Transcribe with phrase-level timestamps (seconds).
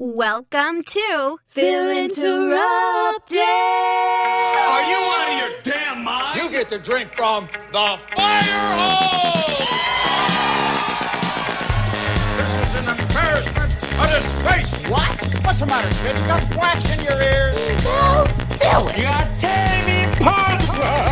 [0.00, 3.40] Welcome to Phil Interrupted.
[3.40, 6.40] Are you out of your damn mind?
[6.40, 8.44] You get to drink from the fire
[8.78, 9.58] hose!
[12.36, 14.88] This is an embarrassment, a disgrace.
[14.88, 15.44] What?
[15.44, 16.16] What's the matter, kid?
[16.16, 17.58] You got wax in your ears?
[18.62, 21.07] You're tearing me apart.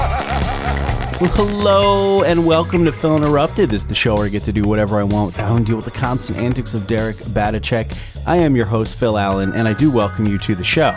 [1.19, 3.71] Well, hello and welcome to Phil Interrupted.
[3.71, 5.87] This is the show where I get to do whatever I want without deal with
[5.87, 7.97] the constant antics of Derek Batacek.
[8.27, 10.95] I am your host, Phil Allen, and I do welcome you to the show.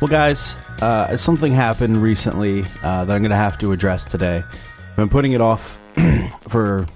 [0.00, 4.40] Well, guys, uh, something happened recently uh, that I'm going to have to address today.
[4.90, 5.80] I've been putting it off
[6.48, 6.86] for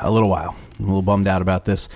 [0.00, 0.56] a little while.
[0.80, 1.88] I'm a little bummed out about this.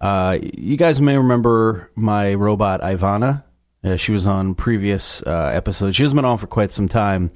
[0.00, 3.44] Uh, you guys may remember my robot Ivana.
[3.84, 5.94] Uh, she was on previous uh, episodes.
[5.94, 7.30] She has been on for quite some time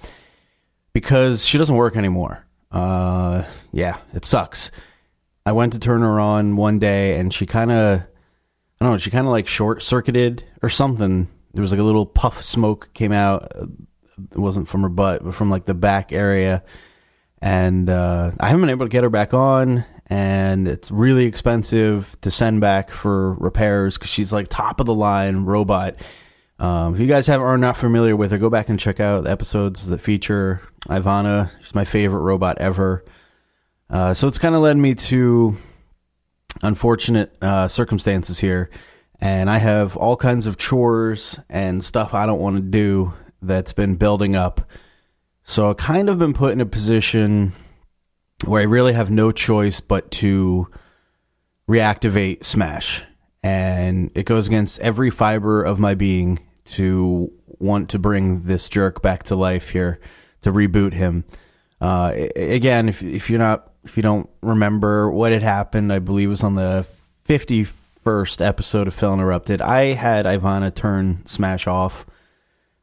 [0.96, 2.46] because she doesn't work anymore.
[2.72, 4.70] Uh, yeah, it sucks.
[5.44, 8.04] I went to turn her on one day and she kind of, I
[8.84, 11.28] don't know, she kind of like short circuited or something.
[11.52, 13.52] There was like a little puff smoke came out.
[14.32, 16.64] It wasn't from her butt, but from like the back area.
[17.42, 19.84] And uh, I haven't been able to get her back on.
[20.06, 24.94] And it's really expensive to send back for repairs because she's like top of the
[24.94, 25.96] line robot.
[26.58, 29.24] Um, if you guys haven't are not familiar with her, go back and check out
[29.24, 31.50] the episodes that feature Ivana.
[31.60, 33.04] She's my favorite robot ever.
[33.90, 35.56] Uh, so it's kind of led me to
[36.62, 38.70] unfortunate uh, circumstances here,
[39.20, 43.12] and I have all kinds of chores and stuff I don't want to do
[43.42, 44.68] that's been building up.
[45.44, 47.52] So I kind of been put in a position
[48.44, 50.68] where I really have no choice but to
[51.68, 53.04] reactivate Smash.
[53.46, 56.40] And it goes against every fiber of my being
[56.72, 60.00] to want to bring this jerk back to life here,
[60.42, 61.24] to reboot him.
[61.80, 66.26] Uh, again, if if you're not if you don't remember what had happened, I believe
[66.26, 66.86] it was on the
[67.28, 69.62] 51st episode of Phil Interrupted.
[69.62, 72.04] I had Ivana turn Smash off.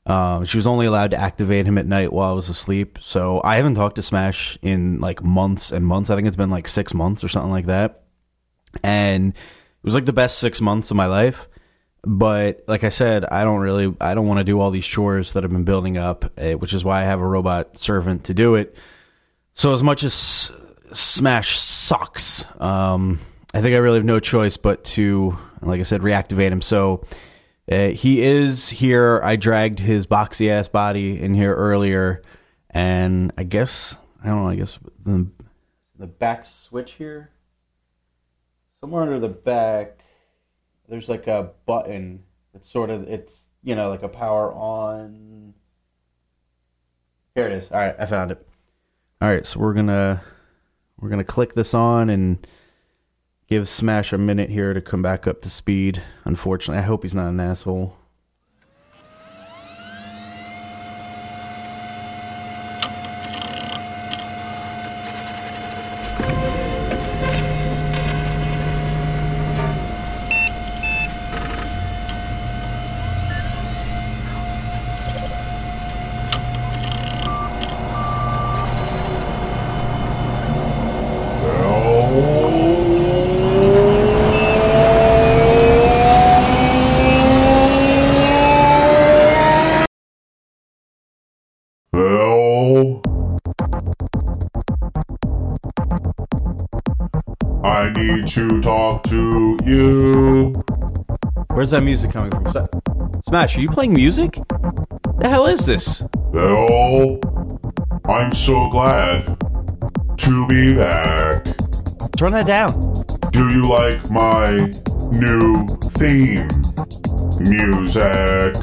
[0.06, 3.00] Um, she was only allowed to activate him at night while I was asleep.
[3.02, 6.10] So I haven't talked to Smash in like months and months.
[6.10, 8.04] I think it's been like six months or something like that.
[8.82, 9.34] And
[9.84, 11.50] it was like the best six months of my life.
[12.06, 15.34] But like I said, I don't really, I don't want to do all these chores
[15.34, 18.34] that I've been building up, eh, which is why I have a robot servant to
[18.34, 18.78] do it.
[19.54, 20.52] So as much as
[20.94, 23.20] Smash sucks, um,
[23.54, 26.62] I think I really have no choice but to, like I said, reactivate him.
[26.62, 27.06] So
[27.72, 29.22] uh, he is here.
[29.24, 32.22] I dragged his boxy ass body in here earlier,
[32.70, 34.50] and I guess I don't know.
[34.50, 35.28] I guess the
[35.98, 37.30] the back switch here,
[38.84, 40.00] somewhere under the back
[40.90, 42.22] there's like a button
[42.54, 45.54] it's sort of it's you know like a power on.
[47.34, 47.72] Here it is.
[47.72, 48.46] All right i found it.
[49.22, 50.22] All right so we're gonna
[51.00, 52.46] we're gonna click this on and
[53.48, 56.04] give smash a minute here to come back up to speed.
[56.26, 57.96] Unfortunately i hope he's not an asshole
[98.28, 100.50] to talk to you.
[101.54, 102.68] where's that music coming from
[103.28, 104.40] smash are you playing music
[105.20, 107.20] the hell is this Phil?
[108.06, 109.26] I'm so glad
[110.18, 111.46] to be back.
[112.18, 114.72] turn that down Do you like my
[115.12, 115.68] new
[115.98, 116.48] theme
[117.40, 118.56] music?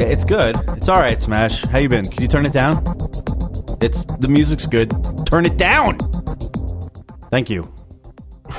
[0.00, 0.56] Yeah, It's good.
[0.76, 1.64] It's all right, Smash.
[1.66, 2.04] How you been?
[2.04, 2.82] Can you turn it down?
[3.80, 4.92] It's the music's good.
[5.26, 5.98] Turn it down.
[7.30, 7.72] Thank you.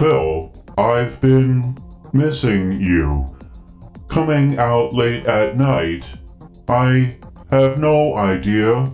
[0.01, 1.77] Phil, I've been
[2.11, 3.37] missing you.
[4.07, 6.03] Coming out late at night,
[6.67, 7.19] I
[7.51, 8.91] have no idea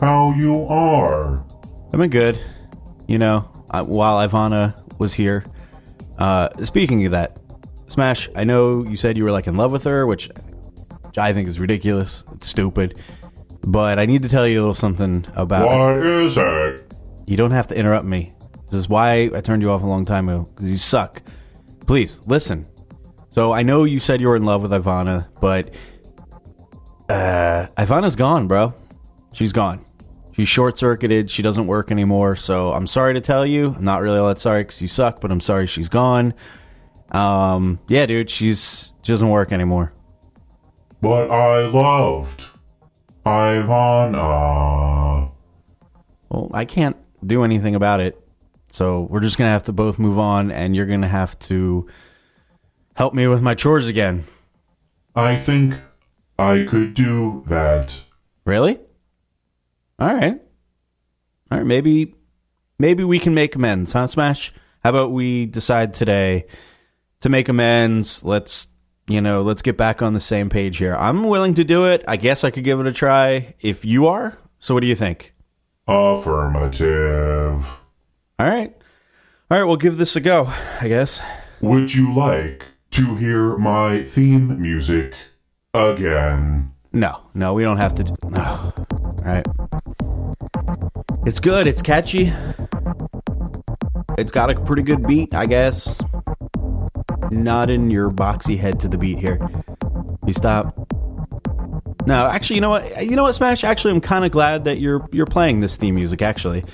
[0.00, 1.46] how you are.
[1.94, 2.38] I've been good.
[3.08, 5.46] You know, I, while Ivana was here.
[6.18, 7.38] Uh, speaking of that,
[7.88, 10.28] Smash, I know you said you were like in love with her, which,
[11.04, 13.00] which I think is ridiculous, it's stupid.
[13.62, 15.64] But I need to tell you a little something about.
[15.68, 16.92] What is it?
[17.26, 18.34] You don't have to interrupt me.
[18.70, 21.22] This is why I turned you off a long time ago because you suck.
[21.86, 22.66] Please listen.
[23.30, 25.74] So I know you said you were in love with Ivana, but
[27.08, 28.74] uh, Ivana's gone, bro.
[29.32, 29.84] She's gone.
[30.32, 31.30] She's short circuited.
[31.30, 32.36] She doesn't work anymore.
[32.36, 33.74] So I'm sorry to tell you.
[33.74, 36.34] I'm not really all that sorry because you suck, but I'm sorry she's gone.
[37.10, 39.92] Um, yeah, dude, she's she doesn't work anymore.
[41.00, 42.44] But I loved
[43.26, 44.12] Ivana.
[46.28, 46.96] Well, I can't
[47.26, 48.19] do anything about it.
[48.70, 51.88] So we're just gonna have to both move on, and you're gonna have to
[52.94, 54.24] help me with my chores again.
[55.14, 55.74] I think
[56.38, 57.92] I could do that.
[58.44, 58.78] Really?
[59.98, 60.40] All right.
[61.50, 61.66] All right.
[61.66, 62.14] Maybe,
[62.78, 64.52] maybe we can make amends, huh, Smash?
[64.82, 66.46] How about we decide today
[67.20, 68.24] to make amends?
[68.24, 68.68] Let's,
[69.08, 70.94] you know, let's get back on the same page here.
[70.94, 72.04] I'm willing to do it.
[72.08, 74.38] I guess I could give it a try if you are.
[74.58, 75.34] So, what do you think?
[75.88, 77.79] Affirmative.
[78.40, 78.74] All right.
[79.50, 79.64] All right.
[79.66, 80.50] We'll give this a go,
[80.80, 81.20] I guess.
[81.60, 85.14] Would you like to hear my theme music
[85.74, 86.72] again?
[86.90, 88.04] No, no, we don't have to.
[88.04, 88.72] Do- no.
[88.92, 89.46] All right.
[91.26, 91.66] It's good.
[91.66, 92.32] It's catchy.
[94.16, 96.00] It's got a pretty good beat, I guess.
[97.30, 99.38] Nodding your boxy head to the beat here.
[100.26, 100.74] You stop.
[102.06, 103.04] No, actually, you know what?
[103.04, 103.64] You know what, Smash?
[103.64, 106.22] Actually, I'm kind of glad that you're you're playing this theme music.
[106.22, 106.64] Actually,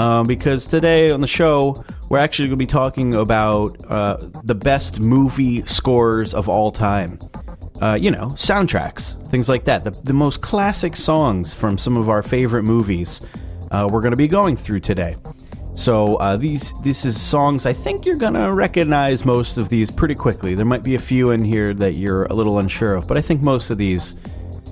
[0.00, 4.54] um, because today on the show we're actually going to be talking about uh, the
[4.54, 7.18] best movie scores of all time.
[7.82, 9.84] Uh, you know, soundtracks, things like that.
[9.84, 13.20] The, the most classic songs from some of our favorite movies.
[13.70, 15.16] Uh, we're going to be going through today.
[15.74, 17.64] So uh, these this is songs.
[17.64, 20.54] I think you're gonna recognize most of these pretty quickly.
[20.54, 23.22] There might be a few in here that you're a little unsure of, but I
[23.22, 24.20] think most of these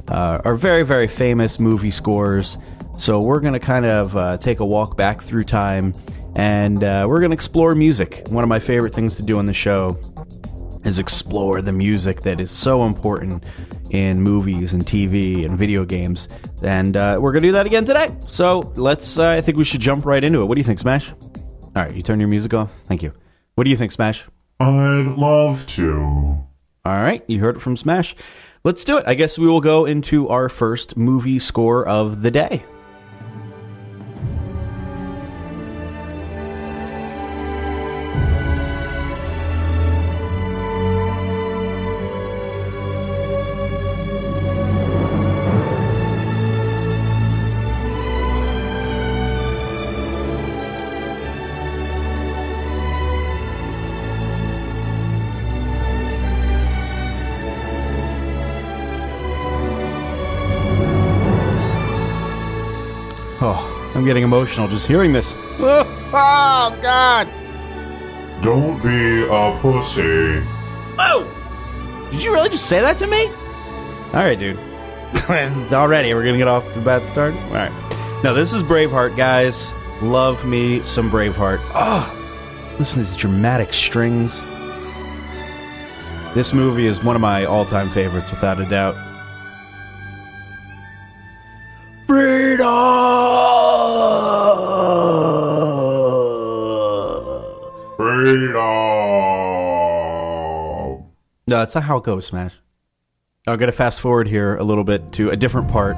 [0.08, 2.58] uh, are very very famous movie scores.
[2.98, 5.94] So we're gonna kind of uh, take a walk back through time,
[6.34, 8.26] and uh, we're gonna explore music.
[8.28, 9.98] One of my favorite things to do on the show
[10.84, 13.44] is explore the music that is so important
[13.90, 16.28] in movies and TV and video games.
[16.62, 18.14] And uh, we're going to do that again today.
[18.26, 20.44] So let's, uh, I think we should jump right into it.
[20.44, 21.10] What do you think, Smash?
[21.10, 22.72] All right, you turn your music off.
[22.84, 23.12] Thank you.
[23.54, 24.24] What do you think, Smash?
[24.60, 25.94] I'd love to.
[26.84, 28.16] All right, you heard it from Smash.
[28.64, 29.04] Let's do it.
[29.06, 32.64] I guess we will go into our first movie score of the day.
[64.28, 65.34] Emotional just hearing this.
[66.10, 67.28] Oh, God.
[68.42, 70.42] Don't be a pussy.
[70.98, 72.08] Oh!
[72.10, 73.26] Did you really just say that to me?
[73.26, 74.58] All right, dude.
[75.28, 77.34] Already, we're gonna get off to a bad start.
[77.34, 77.70] All right.
[78.24, 79.74] Now this is Braveheart, guys.
[80.00, 81.60] Love me some Braveheart.
[81.74, 82.10] Oh,
[82.78, 84.40] listen to these dramatic strings.
[86.34, 88.94] This movie is one of my all-time favorites, without a doubt.
[101.48, 102.52] No, that's not how it goes, Smash.
[103.46, 105.96] I'm gonna fast forward here a little bit to a different part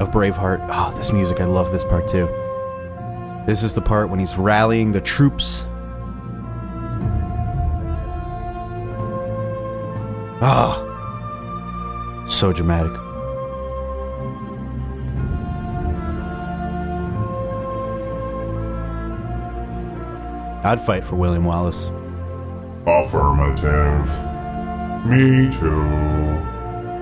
[0.00, 0.64] of Braveheart.
[0.70, 2.28] Oh, this music, I love this part too.
[3.48, 5.64] This is the part when he's rallying the troops.
[10.40, 10.78] Ah,
[12.28, 12.92] so dramatic.
[20.64, 21.90] I'd fight for William Wallace.
[22.86, 24.35] Affirmative.
[25.08, 25.82] Me too.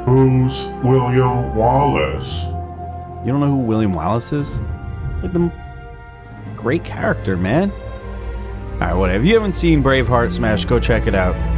[0.05, 2.45] Who's William Wallace?
[3.25, 4.61] You don't know who William Wallace is?
[5.23, 5.51] Like the
[6.55, 7.71] great character, man.
[7.71, 9.21] All right, whatever.
[9.21, 11.54] If you haven't seen Braveheart Smash, go check it out.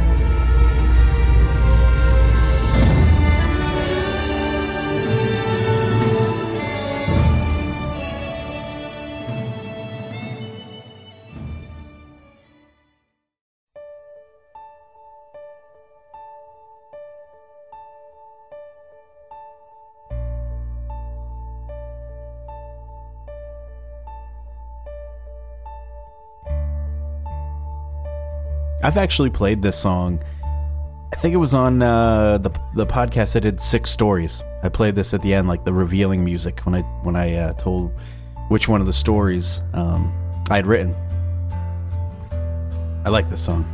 [28.87, 30.23] I've actually played this song.
[31.11, 34.41] I think it was on uh, the the podcast I did six stories.
[34.63, 37.53] I played this at the end, like the revealing music when I when I uh,
[37.55, 37.91] told
[38.47, 40.09] which one of the stories um,
[40.49, 40.95] I had written.
[43.03, 43.65] I like this song,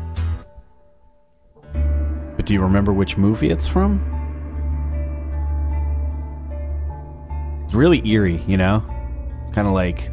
[2.36, 4.02] but do you remember which movie it's from?
[7.66, 8.80] It's really eerie, you know,
[9.54, 10.10] kind of like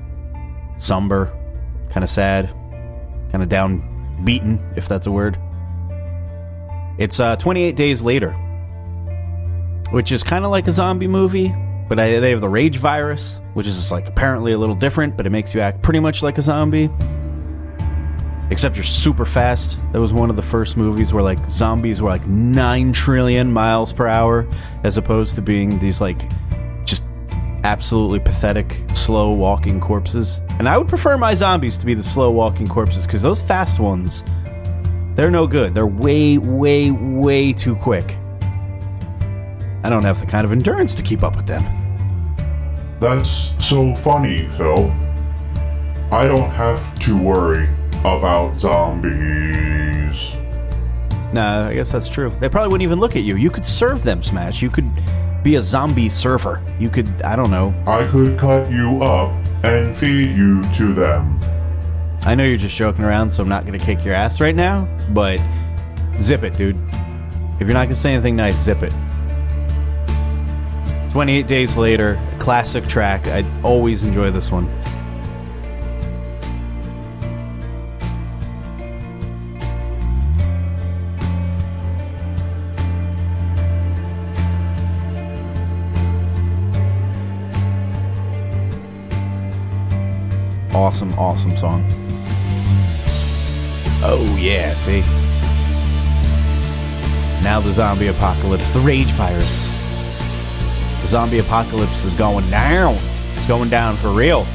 [0.76, 1.32] somber,
[1.88, 2.50] kind of sad,
[3.30, 3.89] kind of down
[4.24, 5.38] beaten, if that's a word.
[6.98, 8.32] It's uh, 28 days later,
[9.90, 11.54] which is kind of like a zombie movie,
[11.88, 15.16] but I, they have the rage virus, which is just like apparently a little different,
[15.16, 16.90] but it makes you act pretty much like a zombie.
[18.50, 19.78] Except you're super fast.
[19.92, 23.92] That was one of the first movies where like zombies were like 9 trillion miles
[23.92, 24.46] per hour
[24.82, 26.20] as opposed to being these like
[27.64, 30.40] absolutely pathetic slow walking corpses.
[30.58, 33.78] And I would prefer my zombies to be the slow walking corpses cuz those fast
[33.78, 34.24] ones
[35.16, 35.74] they're no good.
[35.74, 38.16] They're way way way too quick.
[39.82, 41.64] I don't have the kind of endurance to keep up with them.
[43.00, 44.90] That's so funny, Phil.
[46.12, 47.68] I don't have to worry
[48.00, 50.36] about zombies.
[51.32, 52.34] Nah, I guess that's true.
[52.40, 53.36] They probably wouldn't even look at you.
[53.36, 54.62] You could serve them, Smash.
[54.62, 54.90] You could
[55.42, 56.62] be a zombie surfer.
[56.78, 57.74] You could, I don't know.
[57.86, 59.30] I could cut you up
[59.64, 61.40] and feed you to them.
[62.22, 64.54] I know you're just joking around, so I'm not going to kick your ass right
[64.54, 65.40] now, but
[66.20, 66.76] zip it, dude.
[67.58, 68.92] If you're not going to say anything nice, zip it.
[71.10, 73.26] 28 days later, classic track.
[73.26, 74.68] I always enjoy this one.
[90.80, 91.84] Awesome, awesome song.
[94.02, 95.02] Oh, yeah, see?
[97.44, 99.68] Now the zombie apocalypse, the rage virus.
[101.02, 102.96] The zombie apocalypse is going down.
[103.34, 104.46] It's going down for real.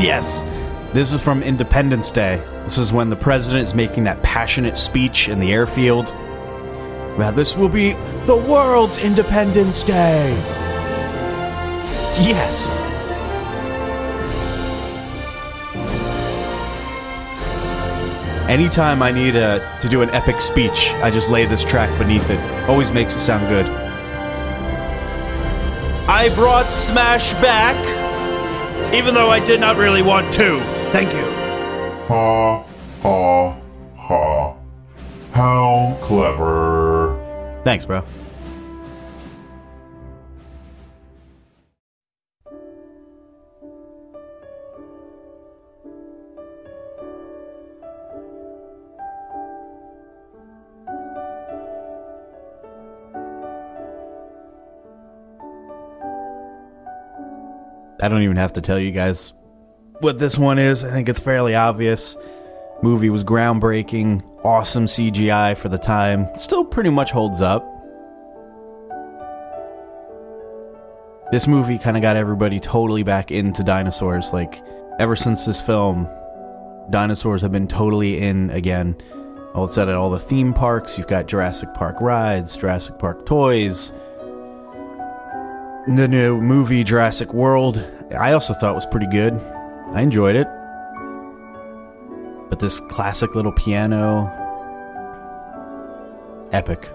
[0.00, 0.42] Yes.
[0.94, 2.42] This is from Independence Day.
[2.64, 6.06] This is when the president is making that passionate speech in the airfield.
[7.18, 7.92] Well, this will be
[8.24, 10.30] the world's Independence Day.
[12.22, 12.74] Yes.
[18.48, 22.30] Anytime I need a, to do an epic speech, I just lay this track beneath
[22.30, 22.40] it.
[22.66, 23.66] Always makes it sound good.
[26.08, 27.76] I brought Smash back,
[28.94, 30.77] even though I did not really want to.
[30.90, 31.24] Thank you.
[32.08, 32.64] Ha,
[33.02, 33.58] ha,
[33.96, 34.56] ha.
[35.32, 37.60] How clever.
[37.62, 38.02] Thanks, bro.
[58.00, 59.34] I don't even have to tell you guys
[60.00, 60.84] what this one is.
[60.84, 62.16] I think it's fairly obvious.
[62.82, 66.28] Movie was groundbreaking, awesome CGI for the time.
[66.36, 67.66] Still pretty much holds up.
[71.32, 74.32] This movie kind of got everybody totally back into dinosaurs.
[74.32, 74.62] Like,
[74.98, 76.08] ever since this film,
[76.90, 78.96] dinosaurs have been totally in again.
[79.54, 80.96] All it's at all the theme parks.
[80.96, 83.92] You've got Jurassic Park rides, Jurassic Park toys.
[85.88, 87.84] The new movie Jurassic World,
[88.16, 89.38] I also thought was pretty good.
[89.92, 90.46] I enjoyed it.
[92.48, 94.30] But this classic little piano,
[96.52, 96.88] epic.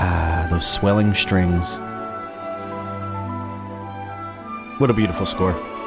[0.00, 1.78] Ah, those swelling strings.
[4.78, 5.77] What a beautiful score.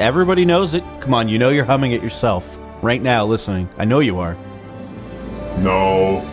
[0.00, 0.82] Everybody knows it.
[1.00, 2.58] Come on, you know you're humming it yourself.
[2.82, 3.68] Right now, listening.
[3.78, 4.34] I know you are.
[5.58, 6.28] No,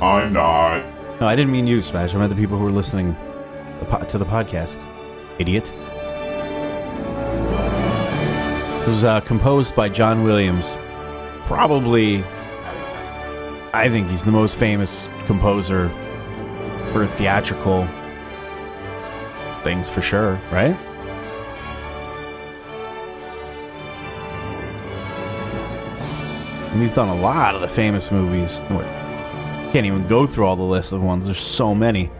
[0.00, 0.82] I'm not.
[1.20, 2.14] No, I didn't mean you, Smash.
[2.14, 3.14] I meant the people who are listening
[4.08, 4.82] to the podcast.
[5.38, 5.70] Idiot.
[8.82, 10.74] It was uh, composed by John Williams.
[11.44, 12.24] Probably,
[13.74, 15.90] I think he's the most famous composer
[16.92, 17.86] for theatrical
[19.68, 20.74] things for sure, right?
[26.72, 28.60] And he's done a lot of the famous movies.
[29.72, 31.26] Can't even go through all the list of ones.
[31.26, 32.10] There's so many.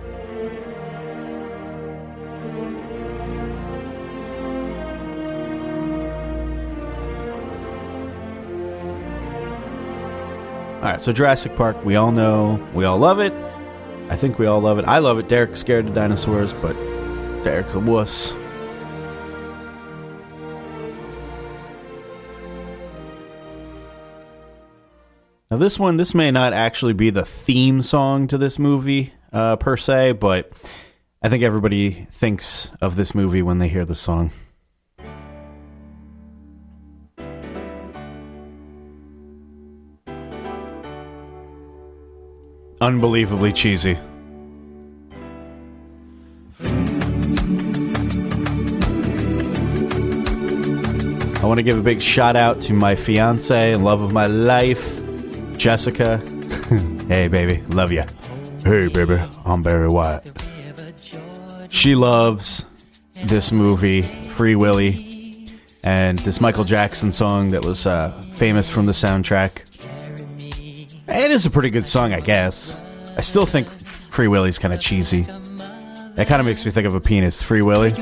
[10.76, 13.33] All right, so Jurassic Park, we all know, we all love it.
[14.11, 14.85] I think we all love it.
[14.85, 15.28] I love it.
[15.28, 16.76] Derek's scared of dinosaurs, but
[17.45, 18.35] Derek's a wuss.
[25.50, 29.12] Now, this one, this may not actually be the theme song to this movie.
[29.33, 30.52] uh, per se, but
[31.23, 34.30] I think everybody thinks of this movie when they hear the song.
[42.80, 43.99] Unbelievably cheesy.
[51.49, 55.00] Want to give a big shout out to my fiance and love of my life,
[55.57, 56.19] Jessica.
[57.09, 58.05] hey, baby, love you.
[58.62, 60.21] Hey, baby, I'm Barry White.
[61.71, 62.67] She loves
[63.25, 65.49] this movie, Free Willy,
[65.83, 69.62] and this Michael Jackson song that was uh, famous from the soundtrack.
[71.09, 72.76] It is a pretty good song, I guess.
[73.17, 75.23] I still think Free Willy's kind of cheesy.
[75.23, 77.95] That kind of makes me think of a penis, Free Willy.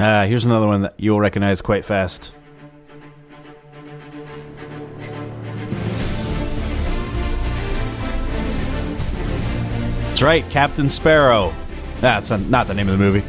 [0.00, 2.32] Uh, here's another one that you'll recognize quite fast.
[10.08, 11.52] That's right, Captain Sparrow.
[11.98, 13.22] That's not the name of the movie.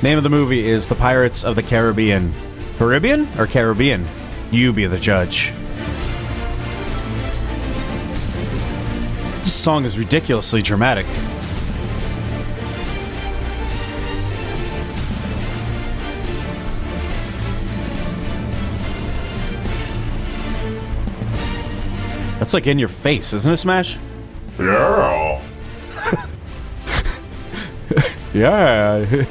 [0.00, 2.32] Name of the movie is The Pirates of the Caribbean.
[2.78, 4.06] Caribbean or Caribbean?
[4.50, 5.52] You be the judge.
[9.40, 11.04] This song is ridiculously dramatic.
[22.52, 23.96] That's like in your face, isn't it, Smash?
[24.58, 25.40] Yeah.
[28.34, 29.24] Yeah.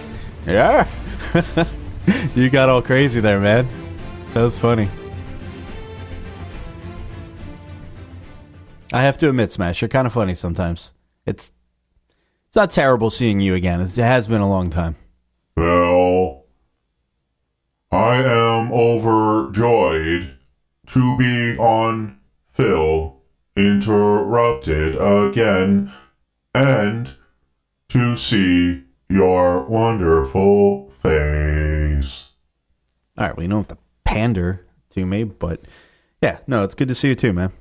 [0.48, 0.88] yeah.
[2.36, 3.68] you got all crazy there, man.
[4.34, 4.90] That was funny.
[8.92, 10.92] I have to admit, Smash, you're kind of funny sometimes.
[11.28, 11.52] It's
[12.48, 13.82] it's not terrible seeing you again.
[13.82, 14.96] It has been a long time.
[15.56, 16.46] Well,
[17.92, 20.38] I am overjoyed
[20.88, 22.21] to be on
[22.62, 23.18] Phil
[23.58, 25.92] interrupted again
[26.54, 27.16] and
[27.90, 32.30] to see your wonderful face.
[33.18, 35.62] All right, well, you don't have to pander to me, but
[36.22, 37.52] yeah, no, it's good to see you too, man.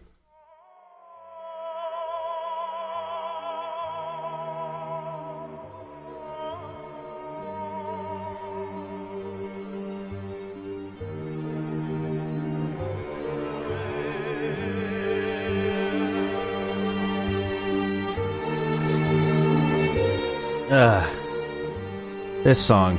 [22.51, 22.99] This song,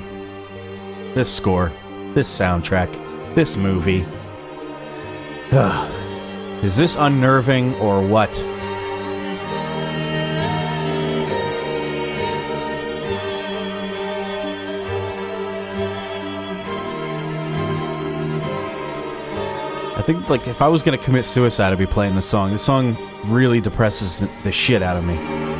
[1.13, 1.73] this score,
[2.13, 4.05] this soundtrack, this movie.
[5.51, 6.63] Ugh.
[6.63, 8.29] Is this unnerving or what?
[19.97, 22.53] I think like if I was gonna commit suicide, I'd be playing this song.
[22.53, 25.50] This song really depresses the shit out of me.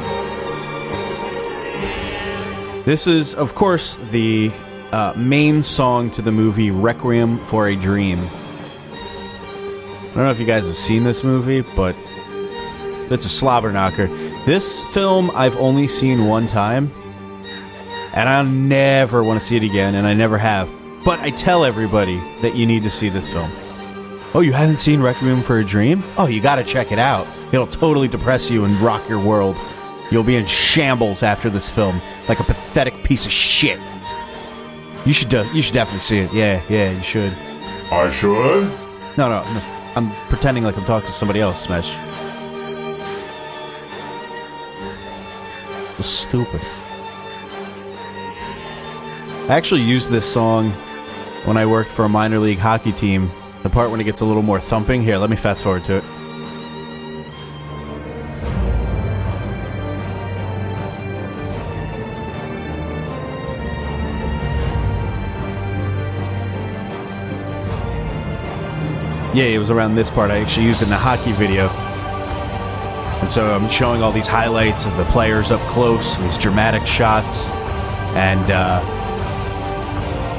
[2.92, 4.52] This is, of course, the
[4.92, 8.20] uh, main song to the movie Requiem for a Dream.
[8.20, 11.96] I don't know if you guys have seen this movie, but
[13.10, 14.08] it's a slobber knocker.
[14.46, 16.92] This film I've only seen one time,
[18.14, 20.70] and I never want to see it again, and I never have.
[21.06, 23.50] But I tell everybody that you need to see this film.
[24.34, 26.04] Oh, you haven't seen Requiem for a Dream?
[26.18, 27.26] Oh, you got to check it out.
[27.54, 29.56] It'll totally depress you and rock your world.
[30.12, 33.78] You'll be in shambles after this film, like a pathetic piece of shit.
[35.06, 36.34] You should, uh, you should definitely see it.
[36.34, 37.34] Yeah, yeah, you should.
[37.92, 38.64] I should?
[39.18, 41.90] No, no, I'm, just, I'm pretending like I'm talking to somebody else, Smash.
[45.98, 46.62] So stupid.
[49.50, 50.70] I actually used this song
[51.44, 53.30] when I worked for a minor league hockey team.
[53.64, 55.04] The part when it gets a little more thumping.
[55.04, 56.04] Here, let me fast forward to it.
[69.34, 70.30] Yeah, it was around this part.
[70.30, 71.70] I actually used in a hockey video.
[73.22, 77.52] And so I'm showing all these highlights of the players up close, these dramatic shots,
[78.14, 78.82] and uh,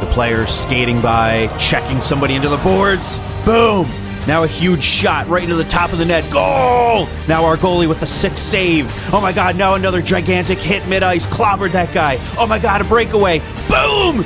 [0.05, 3.18] the players skating by, checking somebody into the boards.
[3.46, 3.87] Boom!
[4.26, 6.31] Now a huge shot right into the top of the net.
[6.31, 7.09] Goal!
[7.28, 8.92] Now our goalie with a sick save.
[9.12, 11.26] Oh my god, now another gigantic hit mid ice.
[11.26, 12.16] Clobbered that guy.
[12.38, 13.38] Oh my god, a breakaway.
[13.70, 14.22] Boom!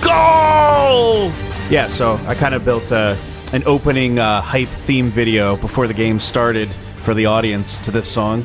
[0.00, 1.32] Goal!
[1.70, 3.18] Yeah, so I kind of built a
[3.52, 8.10] an opening uh, hype theme video before the game started for the audience to this
[8.10, 8.44] song.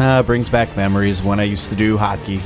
[0.00, 2.40] Uh, brings back memories when I used to do hockey.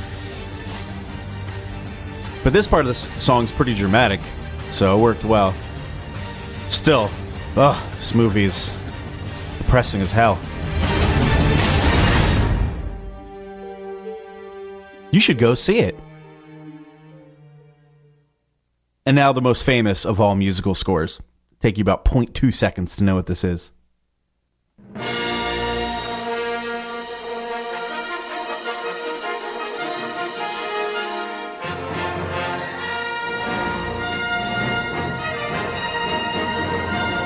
[2.43, 4.19] But this part of the song's pretty dramatic,
[4.71, 5.53] so it worked well.
[6.69, 7.09] Still,
[7.55, 8.73] ugh, this movie's
[9.59, 10.39] depressing as hell.
[15.11, 15.95] You should go see it.
[19.05, 21.19] And now the most famous of all musical scores.
[21.59, 23.71] Take you about 0.2 seconds to know what this is.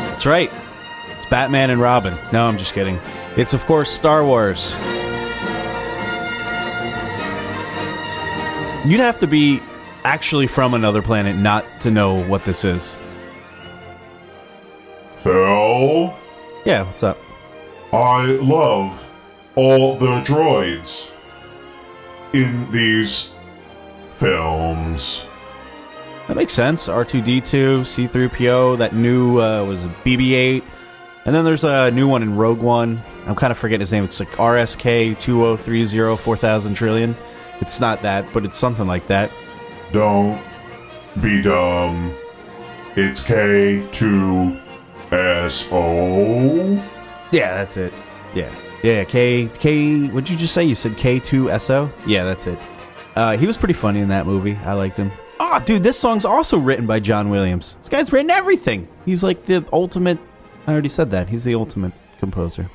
[0.09, 0.51] That's right.
[1.15, 2.17] It's Batman and Robin.
[2.33, 2.99] No, I'm just kidding.
[3.35, 4.77] It's, of course, Star Wars.
[8.83, 9.61] You'd have to be
[10.07, 12.97] actually from another planet not to know what this is.
[15.19, 16.15] Phil,
[16.65, 17.17] Yeah, what's up?
[17.91, 19.05] I love
[19.55, 21.11] all the droids
[22.31, 23.31] in these
[24.15, 25.27] films.
[26.29, 26.87] That makes sense.
[26.87, 30.63] R2D2, C3PO, that new uh, was BB 8.
[31.25, 33.01] And then there's a new one in Rogue One.
[33.25, 34.05] I'm kind of forgetting his name.
[34.05, 37.13] It's like RSK 2030 4000 trillion.
[37.59, 39.31] It's not that, but it's something like that.
[39.91, 40.41] Don't
[41.21, 42.13] be dumb.
[42.95, 44.57] It's K2SO.
[47.31, 47.93] Yeah, that's it.
[48.33, 48.51] Yeah.
[48.83, 50.63] Yeah, K K what'd you just say?
[50.63, 51.91] You said K2SO?
[52.05, 52.59] Yeah, that's it.
[53.15, 54.55] Uh, he was pretty funny in that movie.
[54.63, 55.11] I liked him.
[55.39, 57.75] Oh, dude, this song's also written by John Williams.
[57.79, 58.87] This guy's written everything.
[59.05, 60.19] He's like the ultimate
[60.67, 61.29] I already said that.
[61.29, 62.69] He's the ultimate composer.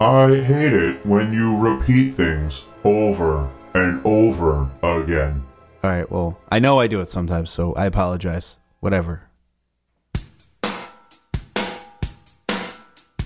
[0.00, 5.44] I hate it when you repeat things over and over again.
[5.84, 8.56] All right, well, I know I do it sometimes, so I apologize.
[8.78, 9.22] Whatever.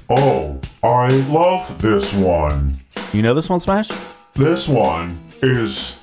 [0.09, 2.79] Oh, I love this one.
[3.13, 3.91] You know this one, Smash?
[4.33, 5.99] This one is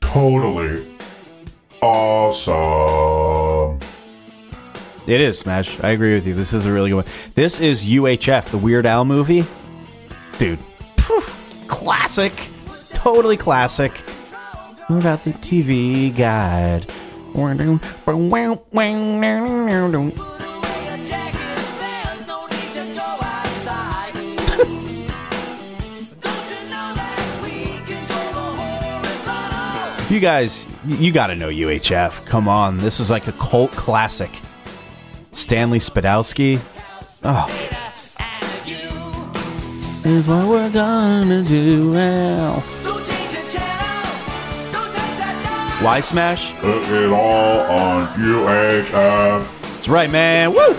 [0.00, 0.86] totally
[1.82, 3.80] awesome.
[5.06, 5.78] It is Smash.
[5.80, 6.32] I agree with you.
[6.32, 7.06] This is a really good one.
[7.34, 9.44] This is UHF, the Weird Al movie.
[10.38, 10.58] Dude,
[10.96, 12.32] poof, classic.
[12.94, 13.92] Totally classic.
[14.98, 16.86] About the TV guide?
[30.10, 32.26] You guys, you got to know UHF.
[32.26, 34.30] Come on, this is like a cult classic.
[35.32, 36.60] Stanley Spadowski.
[37.24, 37.46] Oh.
[40.04, 42.81] Is what we're gonna do now.
[45.82, 46.52] Why Smash?
[46.60, 49.62] Put it all on UHF.
[49.62, 50.52] That's right, man.
[50.52, 50.76] Woo!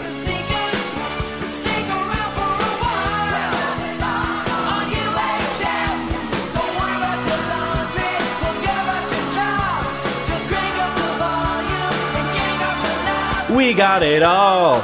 [13.54, 14.82] We got it all.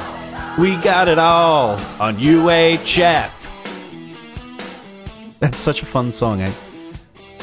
[0.60, 3.32] We got it all on UHF.
[5.40, 6.42] That's such a fun song.
[6.42, 6.54] I,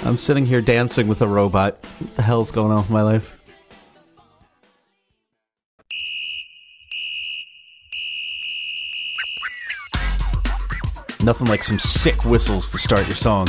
[0.04, 1.84] I'm sitting here dancing with a robot.
[1.98, 3.32] What the hell's going on with my life?
[11.22, 13.46] Nothing like some sick whistles to start your song.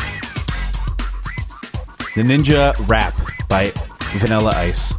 [2.16, 3.16] The Ninja Rap
[3.48, 3.72] by
[4.14, 4.94] Vanilla Ice.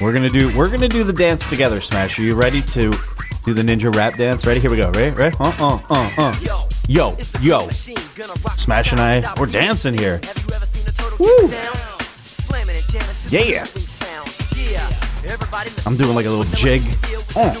[0.00, 2.18] We're gonna do we're gonna do the dance together, Smash.
[2.18, 2.92] Are you ready to
[3.44, 4.44] do the ninja rap dance?
[4.44, 4.60] Ready?
[4.60, 4.90] Here we go.
[4.90, 5.14] Ready?
[5.14, 5.36] Ready?
[5.38, 6.68] Uh uh uh uh.
[6.86, 7.68] Yo, yo.
[7.70, 10.20] Smash and I, we're dancing here.
[11.18, 11.48] Woo!
[13.30, 13.66] Yeah.
[15.86, 16.82] I'm doing like a little jig.
[17.34, 17.54] Uh,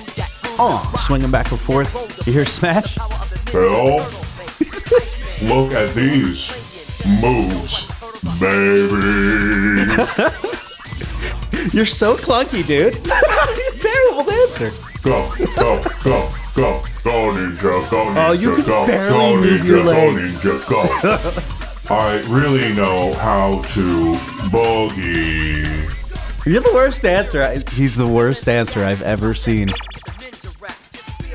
[0.58, 2.26] uh, swinging back and forth.
[2.26, 2.96] You hear Smash?
[3.46, 3.96] Phil,
[5.42, 6.52] look at these
[7.06, 7.88] moves,
[8.38, 9.90] baby.
[11.72, 13.02] You're so clunky, dude.
[13.80, 14.70] Terrible dancer.
[15.02, 19.60] Go, go, go, go, go, ninja, go, ninja, Oh, you can go, barely go, move
[19.60, 20.82] ninja, your go, ninja, go.
[21.94, 24.14] I really know how to
[24.50, 25.92] boogie.
[26.46, 27.42] You're the worst dancer.
[27.42, 29.68] I- He's the worst dancer I've ever seen.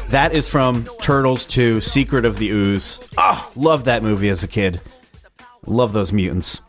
[0.09, 2.99] That is from Turtles 2 Secret of the Ooze.
[3.17, 4.81] Ah, oh, love that movie as a kid.
[5.67, 6.61] Love those mutants.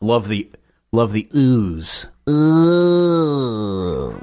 [0.00, 0.50] Love the
[0.92, 2.06] love the ooze.
[2.28, 4.14] Ooh.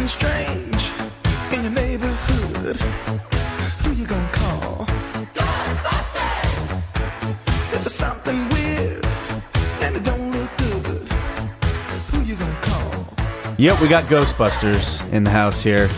[0.00, 0.90] something strange
[1.52, 2.76] in your neighborhood,
[3.82, 4.86] who you gonna call?
[5.34, 6.82] Ghostbusters!
[7.74, 9.04] If it's something weird
[9.82, 11.08] and it don't look good,
[12.12, 13.14] who you gonna call?
[13.58, 15.90] Yep, we got Ghostbusters in the house here.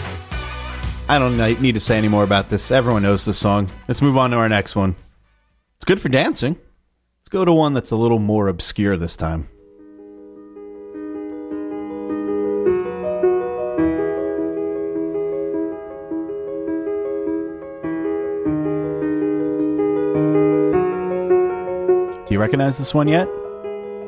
[1.09, 2.71] I don't need to say any more about this.
[2.71, 3.69] Everyone knows this song.
[3.87, 4.97] Let's move on to our next one.
[5.77, 6.57] It's good for dancing.
[7.21, 9.49] Let's go to one that's a little more obscure this time.
[22.43, 23.29] Recognize this one yet?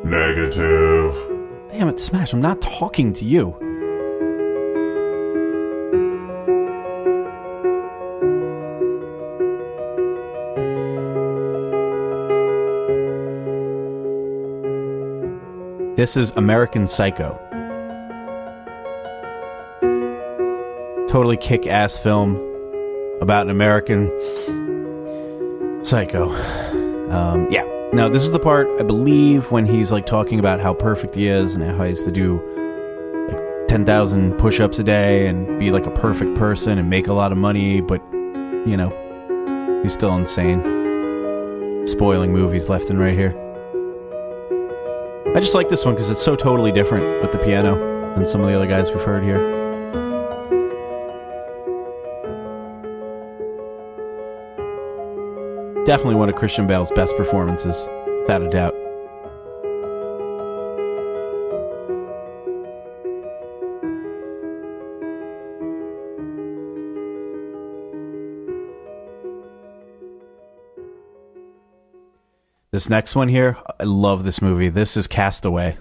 [0.02, 1.14] Negative.
[1.70, 3.56] Damn it, Smash, I'm not talking to you.
[15.96, 17.38] This is American Psycho.
[21.08, 22.34] Totally kick ass film
[23.20, 24.10] about an American
[25.84, 26.32] psycho.
[27.10, 27.73] Um, yeah.
[27.94, 31.28] Now, this is the part, I believe, when he's like talking about how perfect he
[31.28, 32.42] is and how he has to do
[33.28, 37.12] like 10,000 push ups a day and be like a perfect person and make a
[37.12, 38.02] lot of money, but,
[38.66, 38.90] you know,
[39.84, 41.86] he's still insane.
[41.86, 43.30] Spoiling movies left and right here.
[45.36, 47.76] I just like this one because it's so totally different with the piano
[48.16, 49.53] than some of the other guys we've heard here.
[55.86, 57.88] Definitely one of Christian Bale's best performances,
[58.22, 58.74] without a doubt.
[72.70, 74.70] This next one here, I love this movie.
[74.70, 75.76] This is Castaway.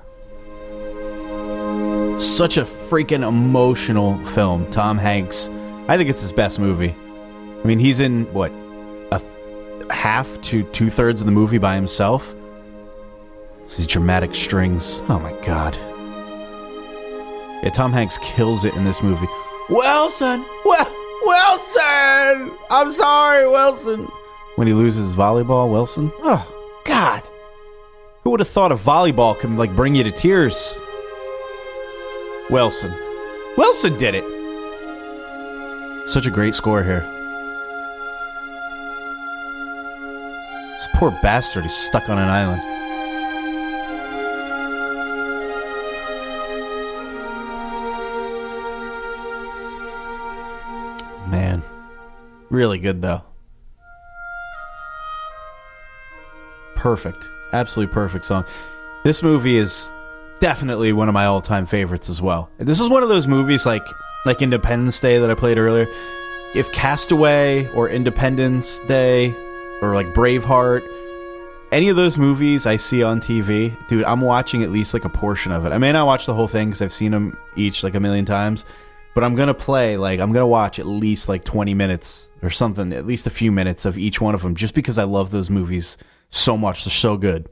[2.19, 4.69] Such a freaking emotional film.
[4.69, 5.49] Tom Hanks.
[5.87, 6.93] I think it's his best movie.
[7.63, 8.51] I mean, he's in what
[10.03, 12.35] half to two thirds of the movie by himself.
[13.77, 14.99] These dramatic strings.
[15.07, 15.77] Oh my god.
[17.63, 19.27] Yeah, Tom Hanks kills it in this movie.
[19.69, 22.51] Wilson, well, Wilson.
[22.69, 24.03] I'm sorry, Wilson.
[24.57, 26.11] When he loses volleyball, Wilson.
[26.19, 26.45] Oh
[26.83, 27.23] God.
[28.25, 30.75] Who would have thought a volleyball could like bring you to tears?
[32.49, 32.93] Wilson.
[33.55, 34.25] Wilson did it.
[36.09, 37.12] Such a great score here.
[40.83, 42.61] This poor bastard is stuck on an island.
[51.31, 51.63] Man.
[52.49, 53.21] Really good though.
[56.75, 57.29] perfect.
[57.53, 58.43] Absolutely perfect song.
[59.05, 59.89] This movie is
[60.41, 62.49] definitely one of my all-time favorites as well.
[62.57, 63.85] This is one of those movies like
[64.25, 65.87] like Independence Day that I played earlier.
[66.53, 69.33] If Castaway or Independence Day
[69.83, 70.87] or like Braveheart,
[71.73, 75.09] any of those movies I see on TV, dude, I'm watching at least like a
[75.09, 75.73] portion of it.
[75.73, 78.25] I may not watch the whole thing because I've seen them each like a million
[78.25, 78.63] times,
[79.13, 82.93] but I'm gonna play like I'm gonna watch at least like 20 minutes or something,
[82.93, 85.49] at least a few minutes of each one of them, just because I love those
[85.49, 85.97] movies
[86.29, 86.85] so much.
[86.85, 87.49] They're so good.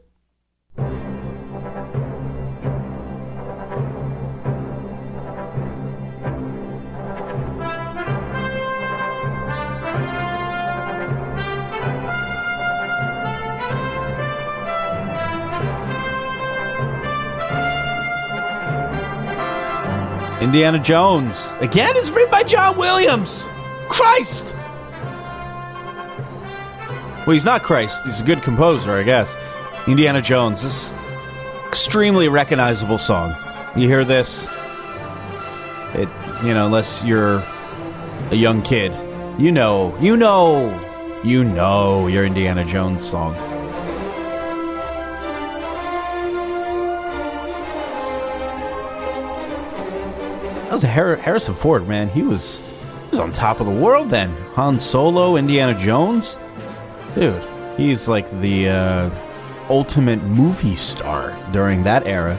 [20.42, 21.54] Indiana Jones.
[21.60, 23.48] Again, is written by John Williams.
[23.90, 24.56] Christ!
[27.28, 28.04] Well, he's not Christ.
[28.06, 29.38] He's a good composer, I guess.
[29.88, 30.64] Indiana Jones.
[30.64, 30.96] This
[31.68, 33.36] extremely recognizable song.
[33.76, 34.48] You hear this,
[35.94, 36.10] it
[36.44, 37.44] you know, unless you're
[38.32, 38.94] a young kid,
[39.40, 40.78] you know, you know,
[41.24, 43.36] you know your Indiana Jones song.
[50.72, 52.08] That was Har- Harrison Ford, man.
[52.08, 54.30] He was, he was on top of the world then.
[54.54, 56.38] Han Solo, Indiana Jones.
[57.14, 57.44] Dude,
[57.76, 59.10] he's like the uh,
[59.70, 62.38] ultimate movie star during that era.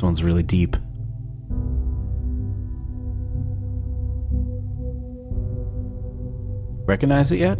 [0.00, 0.78] This one's really deep.
[6.86, 7.58] Recognize it yet?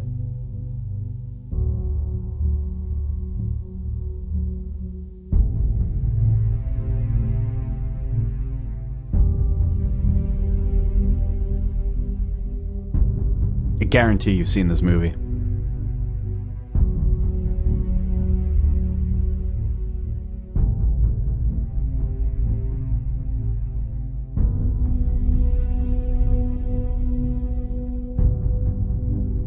[13.82, 15.14] I guarantee you've seen this movie.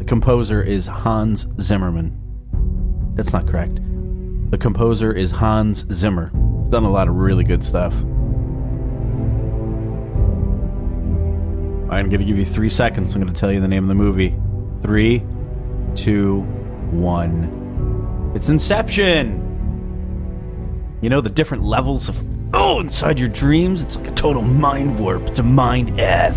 [0.04, 2.14] The composer is Hans Zimmerman.
[3.14, 3.80] That's not correct.
[4.50, 6.30] The composer is Hans Zimmer.
[6.62, 7.94] He's done a lot of really good stuff.
[11.90, 13.14] I'm going to give you three seconds.
[13.14, 14.38] I'm going to tell you the name of the movie.
[14.82, 15.24] Three,
[15.94, 16.40] two,
[16.90, 18.32] one.
[18.34, 19.40] It's Inception!
[21.00, 23.80] You know, the different levels of, oh, inside your dreams?
[23.80, 25.22] It's like a total mind warp.
[25.28, 26.36] It's a mind F.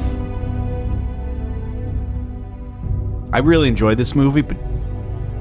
[3.38, 4.58] I really enjoyed this movie, but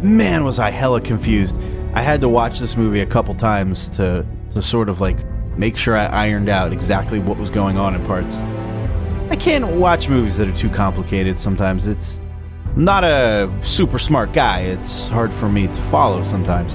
[0.05, 1.59] man, was I hella confused.
[1.95, 5.17] I had to watch this movie a couple times to, to sort of like
[5.57, 8.41] make sure I ironed out exactly what was going on in parts.
[9.31, 11.87] I can't watch movies that are too complicated sometimes.
[11.87, 12.21] It's
[12.75, 14.61] I'm not a super smart guy.
[14.61, 16.75] It's hard for me to follow sometimes.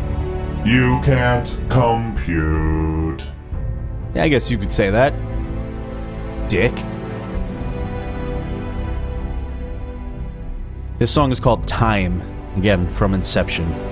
[0.68, 3.24] You can't compute.
[4.16, 5.14] Yeah, I guess you could say that.
[6.50, 6.74] Dick.
[11.02, 12.22] This song is called Time,
[12.56, 13.91] again from Inception.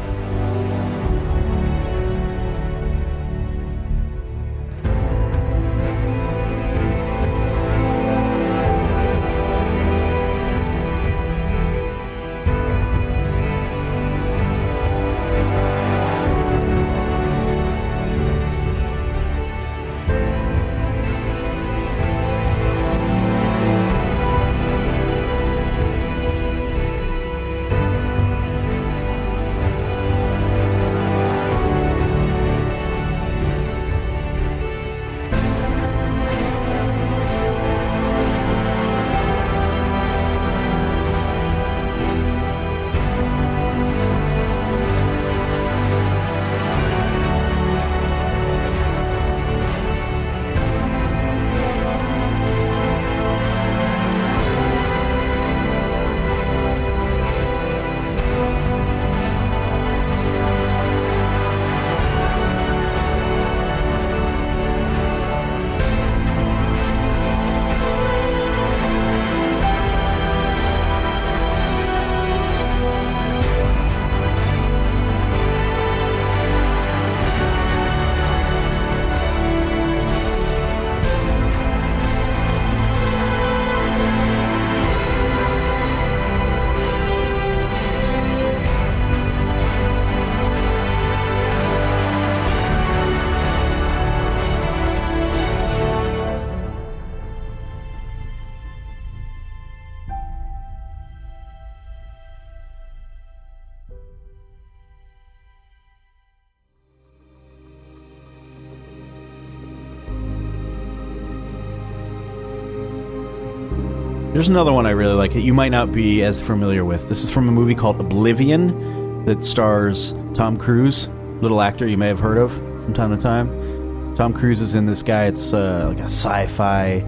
[114.40, 117.10] There's another one I really like that you might not be as familiar with.
[117.10, 121.10] This is from a movie called Oblivion that stars Tom Cruise,
[121.42, 124.16] little actor you may have heard of from time to time.
[124.16, 125.26] Tom Cruise is in this guy.
[125.26, 127.04] It's uh, like a sci-fi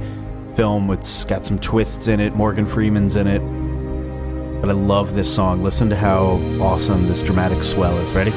[0.58, 0.91] film.
[0.91, 2.36] It's got some twists in it.
[2.36, 3.39] Morgan Freeman's in it.
[4.60, 5.63] But I love this song.
[5.63, 8.13] Listen to how awesome this dramatic swell is.
[8.13, 8.32] Ready?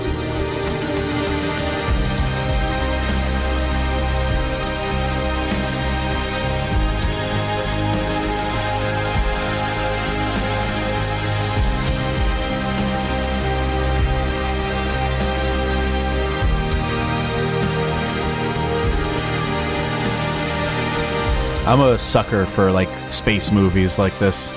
[21.66, 24.53] I'm a sucker for like space movies like this.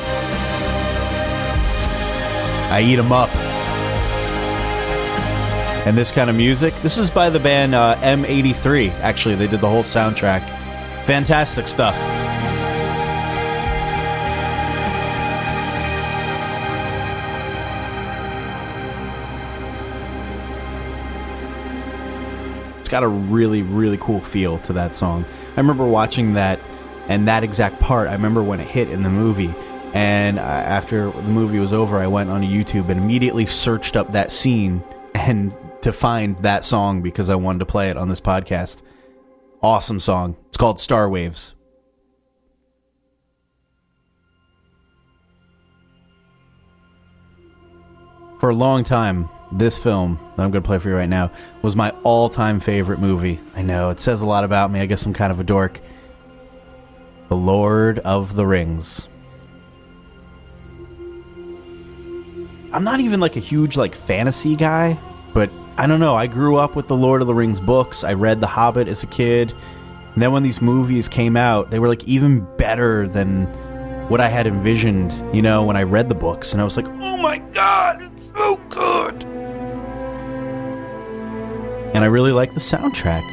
[2.69, 3.33] I eat them up.
[5.87, 8.91] And this kind of music, this is by the band uh, M83.
[8.99, 10.41] Actually, they did the whole soundtrack.
[11.05, 11.95] Fantastic stuff.
[22.81, 25.23] It's got a really, really cool feel to that song.
[25.55, 26.59] I remember watching that
[27.07, 28.07] and that exact part.
[28.07, 29.53] I remember when it hit in the movie.
[29.93, 34.11] And uh, after the movie was over, I went on YouTube and immediately searched up
[34.11, 34.83] that scene
[35.15, 38.81] and to find that song because I wanted to play it on this podcast.
[39.61, 40.35] Awesome song.
[40.49, 41.55] It's called Star Waves.
[48.39, 51.31] For a long time, this film that I'm going to play for you right now
[51.63, 53.39] was my all time favorite movie.
[53.55, 54.79] I know, it says a lot about me.
[54.79, 55.79] I guess I'm kind of a dork.
[57.29, 59.07] The Lord of the Rings.
[62.71, 64.99] I'm not even like a huge like fantasy guy,
[65.33, 66.15] but I don't know.
[66.15, 68.03] I grew up with the Lord of the Rings books.
[68.03, 69.53] I read The Hobbit as a kid.
[70.13, 73.45] And then when these movies came out, they were like even better than
[74.09, 76.53] what I had envisioned, you know, when I read the books.
[76.53, 79.23] And I was like, oh my god, it's so good.
[81.93, 83.23] And I really like the soundtrack.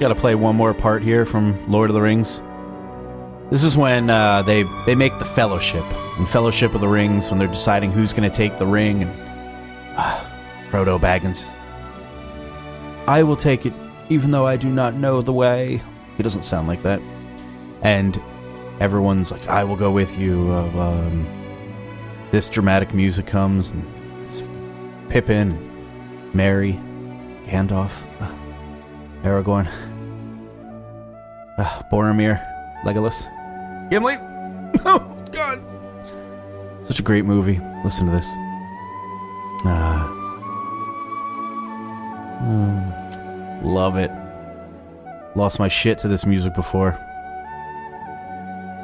[0.00, 2.40] Got to play one more part here from Lord of the Rings.
[3.50, 5.84] This is when uh, they they make the Fellowship
[6.16, 9.12] and Fellowship of the Rings when they're deciding who's going to take the ring and
[10.70, 11.44] Frodo Baggins.
[13.06, 13.74] I will take it,
[14.08, 15.82] even though I do not know the way.
[16.16, 17.02] He doesn't sound like that,
[17.82, 18.18] and
[18.80, 21.26] everyone's like, "I will go with you." Uh, um,
[22.30, 23.84] this dramatic music comes, and
[24.26, 24.42] it's
[25.10, 25.58] Pippin,
[26.32, 26.80] Merry,
[27.44, 28.34] Gandalf, uh,
[29.22, 29.68] Aragorn,
[31.58, 32.40] uh, Boromir,
[32.84, 33.26] Legolas,
[33.90, 34.18] Gimli.
[34.82, 35.62] Oh God!
[36.82, 37.60] Such a great movie.
[37.84, 38.26] Listen to this.
[39.64, 40.06] Ah.
[42.40, 43.64] Hmm.
[43.66, 44.10] love it.
[45.36, 46.98] Lost my shit to this music before.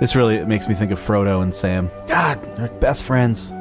[0.01, 1.91] This really makes me think of Frodo and Sam.
[2.07, 3.53] God, they're best friends.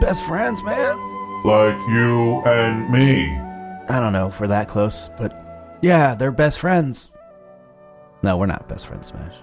[0.00, 0.96] Best friends, man.
[1.44, 3.38] Like you and me.
[3.88, 5.32] I don't know if we're that close, but
[5.84, 7.10] yeah, they're best friends.
[8.22, 9.34] No, we're not best friends, Smash.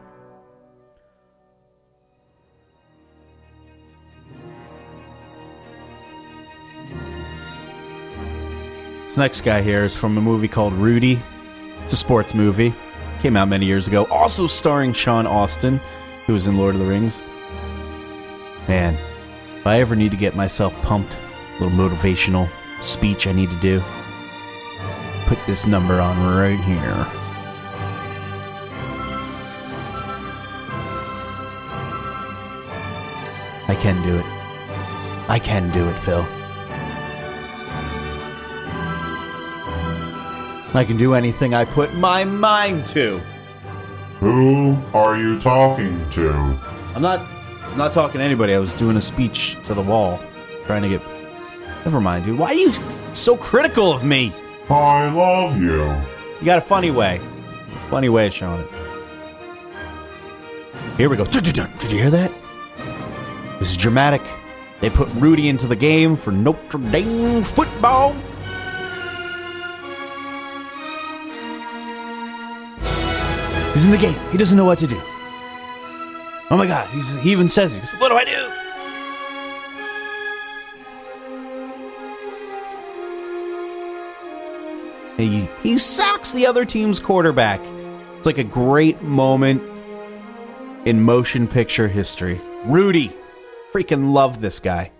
[9.05, 11.19] This next guy here is from a movie called Rudy.
[11.83, 12.73] It's a sports movie.
[13.19, 14.05] Came out many years ago.
[14.05, 15.79] Also starring Sean Astin,
[16.25, 17.21] who was in Lord of the Rings.
[18.67, 18.95] Man,
[19.59, 21.15] if I ever need to get myself pumped,
[21.59, 22.49] a little motivational
[22.81, 23.83] speech I need to do,
[25.33, 27.07] put this number on right here.
[33.69, 34.25] I can do it.
[35.29, 36.25] I can do it, Phil.
[40.73, 43.19] I can do anything I put my mind to.
[44.19, 46.33] Who are you talking to?
[46.93, 47.21] I'm not
[47.69, 48.53] I'm not talking to anybody.
[48.53, 50.19] I was doing a speech to the wall,
[50.65, 51.01] trying to get
[51.85, 52.37] Never mind, dude.
[52.37, 52.73] Why are you
[53.13, 54.33] so critical of me?
[54.69, 55.83] I love you.
[56.39, 57.19] You got a funny way.
[57.89, 58.69] Funny way of showing it.
[60.97, 61.25] Here we go.
[61.25, 62.31] Did you hear that?
[63.59, 64.21] This is dramatic.
[64.79, 68.13] They put Rudy into the game for Notre Dame football.
[73.73, 74.19] He's in the game.
[74.31, 74.99] He doesn't know what to do.
[76.49, 78.60] Oh my god, he's, he even says, What do I do?
[85.21, 87.61] He, he sacks the other team's quarterback.
[88.17, 89.61] It's like a great moment
[90.85, 92.41] in motion picture history.
[92.65, 93.15] Rudy.
[93.71, 94.91] Freaking love this guy.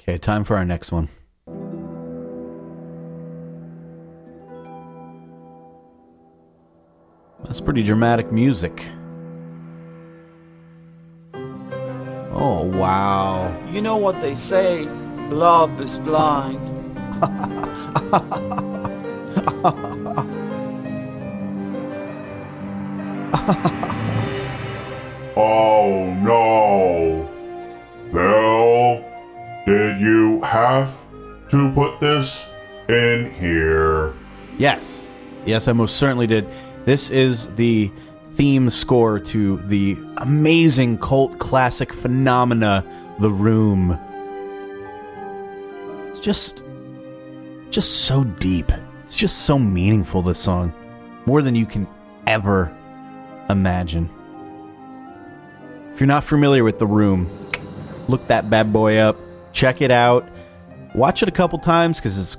[0.00, 1.08] Okay, time for our next one.
[7.44, 8.84] That's pretty dramatic music.
[12.40, 13.56] Oh, wow.
[13.70, 14.84] You know what they say
[15.30, 16.77] love is blind.
[25.40, 27.28] Oh no.
[28.12, 29.04] Bill,
[29.64, 30.92] did you have
[31.50, 32.44] to put this
[32.88, 34.14] in here?
[34.58, 35.14] Yes.
[35.46, 36.44] Yes, I most certainly did.
[36.86, 37.88] This is the
[38.32, 42.84] theme score to the amazing cult classic phenomena,
[43.20, 43.96] The Room.
[46.08, 46.64] It's just
[47.78, 48.72] just so deep.
[49.04, 50.72] It's just so meaningful this song.
[51.26, 51.86] More than you can
[52.26, 52.76] ever
[53.48, 54.10] imagine.
[55.94, 57.30] If you're not familiar with The Room,
[58.08, 59.16] look that bad boy up.
[59.52, 60.28] Check it out.
[60.92, 62.36] Watch it a couple times because it's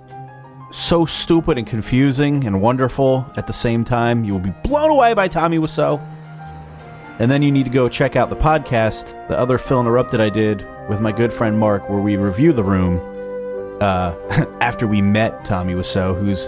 [0.78, 4.26] so stupid and confusing and wonderful at the same time.
[4.26, 6.06] You will be blown away by Tommy Wiseau.
[7.18, 10.32] And then you need to go check out the podcast, the other Phil Interrupted I
[10.32, 13.19] did with my good friend Mark, where we review The Room
[13.82, 14.16] uh,
[14.62, 16.48] after we met Tommy Wiseau, who's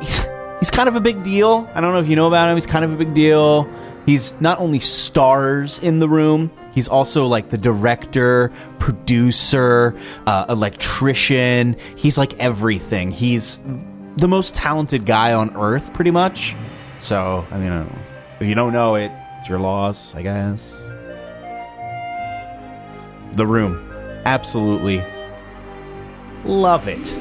[0.00, 0.28] he's,
[0.60, 1.68] he's kind of a big deal.
[1.74, 2.56] I don't know if you know about him.
[2.56, 3.68] He's kind of a big deal.
[4.06, 9.96] He's not only stars in the room, he's also like the director, producer,
[10.26, 11.76] uh, electrician.
[11.96, 13.12] He's like everything.
[13.12, 13.60] He's
[14.16, 16.56] the most talented guy on earth, pretty much.
[16.98, 17.98] So, I mean, uh,
[18.40, 20.72] if you don't know it, it's your loss, I guess.
[23.34, 23.88] The Room.
[24.24, 25.02] Absolutely
[26.44, 27.18] love it.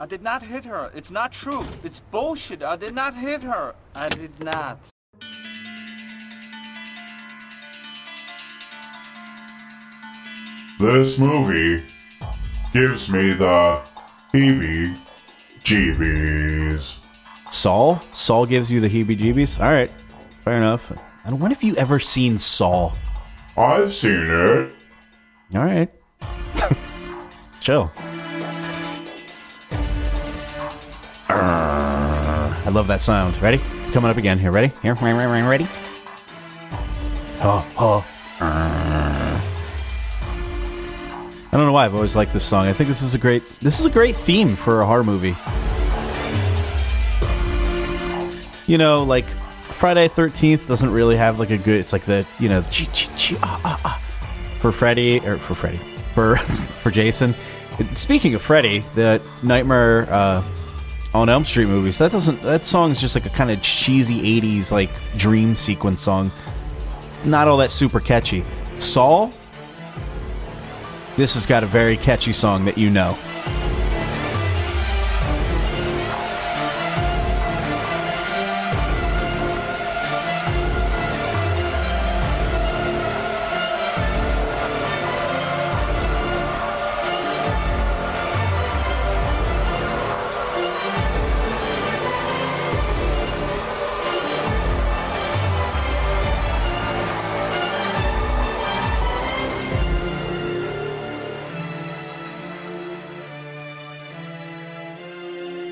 [0.00, 0.92] I did not hit her.
[0.94, 1.64] It's not true.
[1.82, 2.62] It's bullshit.
[2.62, 3.74] I did not hit her.
[3.94, 4.78] I did not.
[10.78, 11.82] This movie
[12.72, 13.82] gives me the
[14.32, 14.96] heebie
[15.64, 16.98] jeebies.
[17.50, 18.00] Saul?
[18.12, 19.58] Saul gives you the heebie jeebies?
[19.58, 19.90] All right.
[20.44, 20.92] Fair enough.
[21.28, 22.94] I don't, when have you ever seen Saul?
[23.54, 24.72] I've seen it.
[25.54, 25.90] All right.
[27.60, 27.92] Chill.
[31.28, 32.62] Uh.
[32.64, 33.36] I love that sound.
[33.42, 33.60] Ready?
[33.82, 34.38] It's coming up again.
[34.38, 34.72] Here, ready?
[34.80, 35.68] Here, ready?
[37.42, 38.06] Oh, oh.
[38.40, 39.42] I
[41.52, 42.68] don't know why I've always liked this song.
[42.68, 45.36] I think this is a great this is a great theme for a horror movie.
[48.66, 49.26] You know, like
[49.78, 51.78] Friday Thirteenth doesn't really have like a good.
[51.80, 54.02] It's like the you know chi, chi, chi, ah, ah, ah,
[54.58, 55.80] for Freddy or for Freddy
[56.14, 56.36] for
[56.82, 57.34] for Jason.
[57.94, 60.42] Speaking of Freddy, the Nightmare uh,
[61.14, 61.96] on Elm Street movies.
[61.98, 62.42] That doesn't.
[62.42, 66.32] That song is just like a kind of cheesy '80s like dream sequence song.
[67.24, 68.44] Not all that super catchy.
[68.80, 69.32] Saul.
[71.16, 73.16] This has got a very catchy song that you know.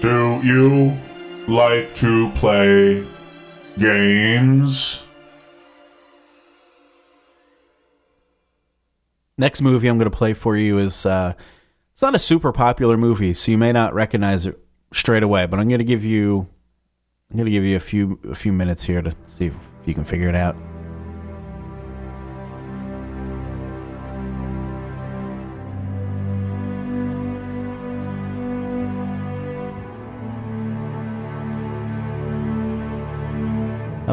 [0.00, 0.96] Do you
[1.48, 3.06] like to play
[3.78, 5.06] games?
[9.38, 11.34] Next movie I'm going to play for you is uh,
[11.92, 14.58] it's not a super popular movie, so you may not recognize it
[14.92, 15.46] straight away.
[15.46, 16.48] But I'm going to give you
[17.30, 19.94] I'm going to give you a few a few minutes here to see if you
[19.94, 20.56] can figure it out.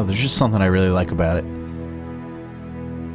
[0.04, 1.44] Oh, there's just something I really like about it.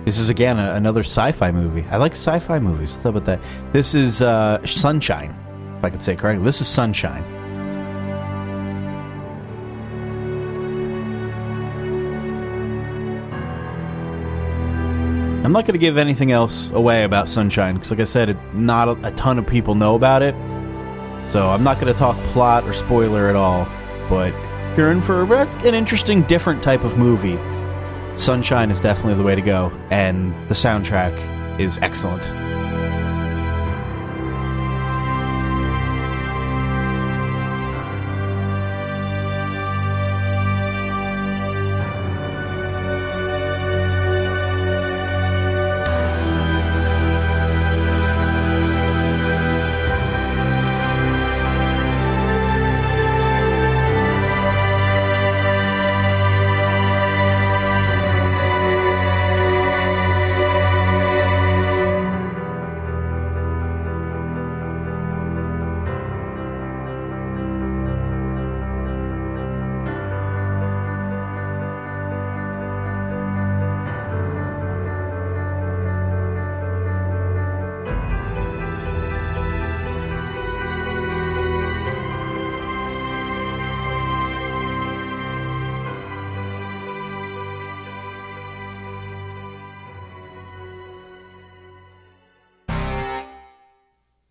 [0.06, 1.86] This is again a, another sci-fi movie.
[1.92, 2.94] I like sci-fi movies.
[2.94, 3.40] What's up with that?
[3.74, 5.36] This is uh, Sunshine,
[5.78, 6.44] if I could say correctly.
[6.44, 7.24] This is Sunshine.
[15.46, 18.38] I'm not going to give anything else away about Sunshine because, like I said, it,
[18.56, 20.34] not a, a ton of people know about it.
[21.30, 23.68] So I'm not going to talk plot or spoiler at all.
[24.10, 24.34] But
[24.80, 27.38] you're in for a, an interesting, different type of movie,
[28.18, 32.49] Sunshine is definitely the way to go, and the soundtrack is excellent.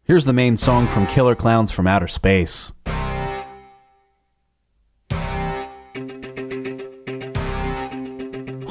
[0.09, 2.73] Here's the main song from Killer Clowns from Outer Space.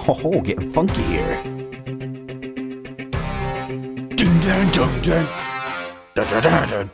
[0.09, 1.43] Oh, getting funky here.
[4.15, 5.27] Dun, dun, dun, dun.
[6.15, 6.25] Dun.
[6.25, 6.89] Dun, dun, dun, dun.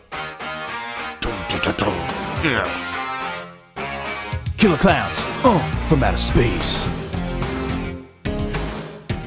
[4.57, 6.89] Killer Clowns, oh, from outer space.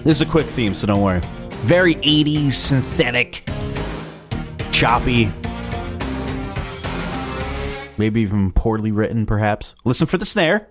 [0.05, 1.23] This is a quick theme, so don't worry.
[1.65, 3.46] Very 80s synthetic
[4.77, 5.33] choppy,
[7.97, 9.75] maybe even poorly written, perhaps.
[9.87, 10.69] Listen for the snare.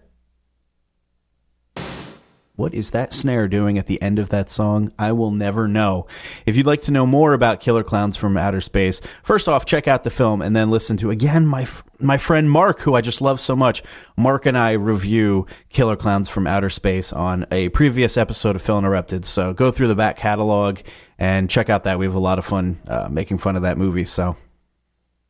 [2.56, 4.94] What is that snare doing at the end of that song?
[5.00, 6.06] I will never know.
[6.46, 9.88] If you'd like to know more about Killer Clowns from Outer Space, first off, check
[9.88, 11.68] out the film and then listen to again my
[12.00, 13.82] my friend Mark, who I just love so much.
[14.16, 18.78] Mark and I review Killer Clowns from Outer Space on a previous episode of Phil
[18.78, 19.26] Interrupted.
[19.26, 20.80] So go through the back catalog
[21.18, 22.00] and check out that.
[22.00, 24.06] We have a lot of fun uh, making fun of that movie.
[24.06, 24.36] So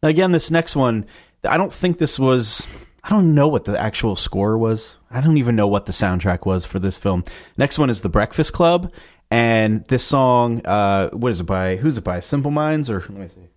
[0.01, 1.05] again, this next one,
[1.47, 2.67] I don't think this was
[3.03, 4.97] I don't know what the actual score was.
[5.11, 7.23] I don't even know what the soundtrack was for this film.
[7.55, 8.91] Next one is The Breakfast Club,
[9.29, 11.75] and this song, uh, what is it by?
[11.75, 12.19] Who's it by?
[12.19, 13.47] Simple Minds or let me see.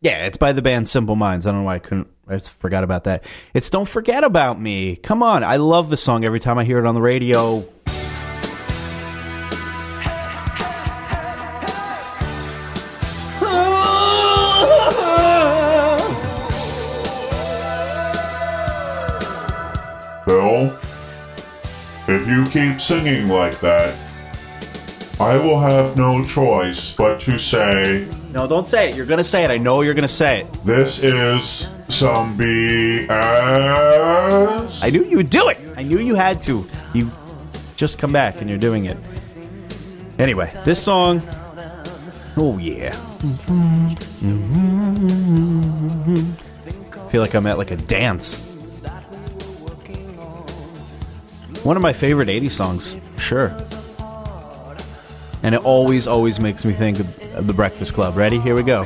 [0.00, 1.46] Yeah, it's by the band Simple Minds.
[1.46, 2.08] I don't know why I couldn't.
[2.28, 3.24] I forgot about that.
[3.52, 6.78] It's "Don't Forget About Me." Come on, I love the song every time I hear
[6.78, 7.66] it on the radio.
[20.44, 20.76] Bill,
[22.06, 23.96] if you keep singing like that,
[25.18, 28.96] I will have no choice but to say No, don't say it.
[28.96, 29.50] You're gonna say it.
[29.50, 30.52] I know you're gonna say it.
[30.64, 33.08] this is some BS.
[34.82, 35.58] I knew you would do it.
[35.76, 36.66] I knew you had to.
[36.92, 37.10] You
[37.76, 38.98] just come back and you're doing it.
[40.18, 41.22] Anyway, this song.
[42.36, 42.92] Oh yeah.
[46.92, 48.42] I feel like I'm at like a dance.
[51.64, 53.56] One of my favorite 80s songs, sure.
[55.42, 58.18] And it always, always makes me think of, of the Breakfast Club.
[58.18, 58.38] Ready?
[58.38, 58.84] Here we go.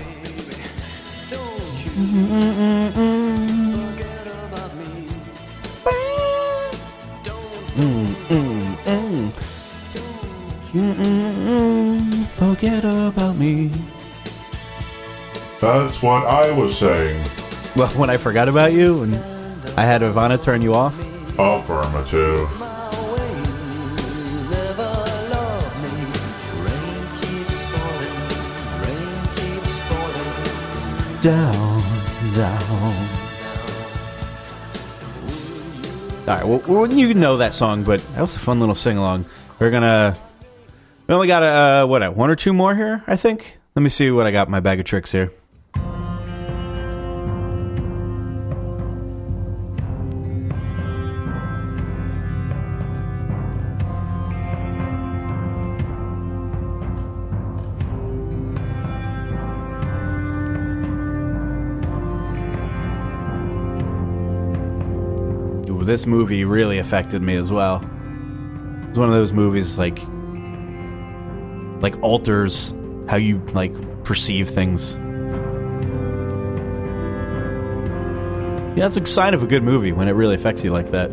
[12.36, 13.72] Forget about me.
[15.60, 17.24] That's what I was saying.
[17.74, 19.14] Well, when I forgot about you and
[19.76, 20.94] I had Ivana turn you off.
[21.36, 22.67] Affirmative.
[31.22, 31.82] Down,
[32.34, 33.08] down.
[36.20, 38.98] All right, well, well, you know that song, but that was a fun little sing
[38.98, 39.24] along.
[39.58, 40.14] We're gonna.
[41.06, 41.46] We only got a
[41.84, 42.02] uh, what?
[42.02, 43.58] uh, One or two more here, I think.
[43.74, 45.32] Let me see what I got in my bag of tricks here.
[65.88, 67.76] This movie really affected me as well.
[68.88, 69.98] It's one of those movies like
[71.80, 72.74] like alters
[73.08, 73.72] how you like
[74.04, 74.94] perceive things.
[78.78, 81.10] Yeah, it's a sign of a good movie when it really affects you like that.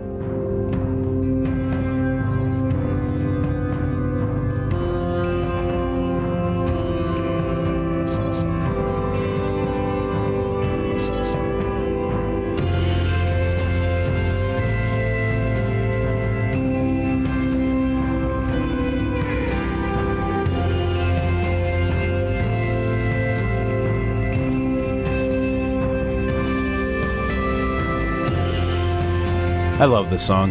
[29.86, 30.50] I love this song.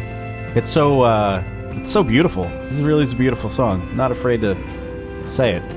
[0.54, 2.44] It's so uh, it's so beautiful.
[2.68, 3.96] This really is a beautiful song.
[3.96, 4.54] Not afraid to
[5.26, 5.68] say it.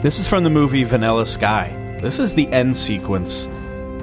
[0.00, 1.98] This is from the movie Vanilla Sky.
[2.00, 3.48] This is the end sequence.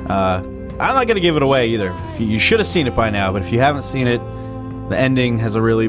[0.10, 1.98] Uh, I'm not going to give it away either.
[2.20, 4.20] You, should have seen it by now, but if you haven't seen it,
[4.90, 5.88] the ending has a really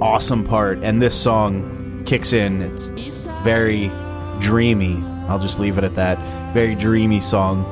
[0.00, 2.62] awesome part, and this song kicks in.
[2.62, 3.88] It's very
[4.38, 5.02] dreamy.
[5.26, 6.54] I'll just leave it at that.
[6.54, 7.64] Very dreamy song.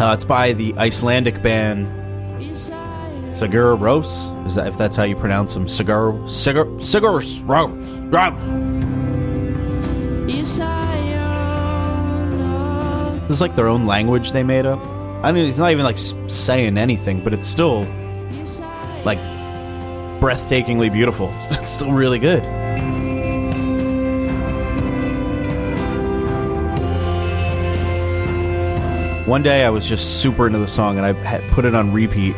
[0.00, 1.99] Uh, it's by the Icelandic band
[2.40, 4.46] Sigur Rós.
[4.46, 5.66] Is that if that's how you pronounce them?
[5.66, 7.70] Sigur Sigur Sigur Rós.
[13.28, 14.80] This is like their own language they made up.
[15.22, 17.84] I mean, it's not even like saying anything, but it's still
[19.04, 19.18] like
[20.20, 21.30] breathtakingly beautiful.
[21.34, 22.42] It's still really good.
[29.30, 32.34] One day I was just super into the song and I put it on repeat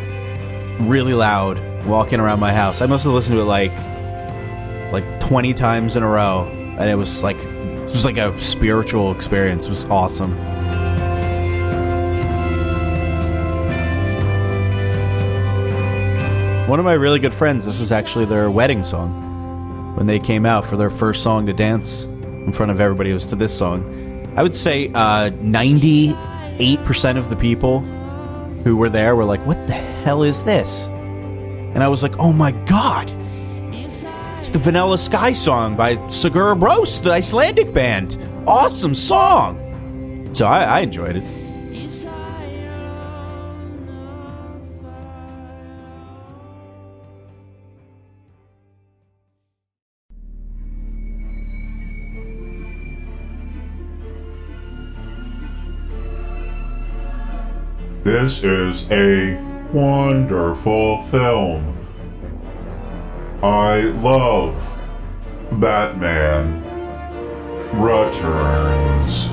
[0.78, 2.82] really loud walking around my house.
[2.82, 3.72] I must have listened to it like
[4.92, 6.46] like 20 times in a row
[6.78, 9.64] and it was like it was like a spiritual experience.
[9.64, 10.36] It was awesome.
[16.68, 19.96] One of my really good friends, this was actually their wedding song.
[19.96, 23.14] When they came out for their first song to dance in front of everybody, it
[23.14, 24.34] was to this song.
[24.36, 25.30] I would say uh,
[26.62, 27.80] 98% of the people
[28.62, 32.32] who were there were like, "What the hell is this?" And I was like, "Oh
[32.32, 33.10] my god!"
[34.38, 38.18] It's the Vanilla Sky song by Sigur Rós, the Icelandic band.
[38.46, 39.58] Awesome song.
[40.32, 41.24] So I, I enjoyed it.
[58.12, 59.40] This is a
[59.72, 61.78] wonderful film.
[63.42, 64.54] I love
[65.52, 66.60] Batman
[67.72, 69.30] Returns.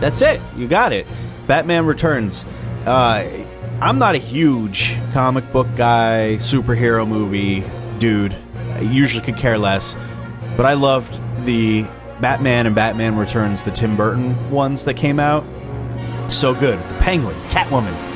[0.00, 0.40] That's it.
[0.56, 1.06] You got it.
[1.46, 2.46] Batman Returns.
[2.86, 3.44] Uh,
[3.82, 7.62] I'm not a huge comic book guy, superhero movie
[7.98, 8.34] dude.
[8.70, 9.94] I usually could care less.
[10.56, 11.82] But I loved the
[12.22, 15.44] Batman and Batman Returns, the Tim Burton ones that came out.
[16.30, 16.78] So good.
[16.88, 18.11] The Penguin, Catwoman,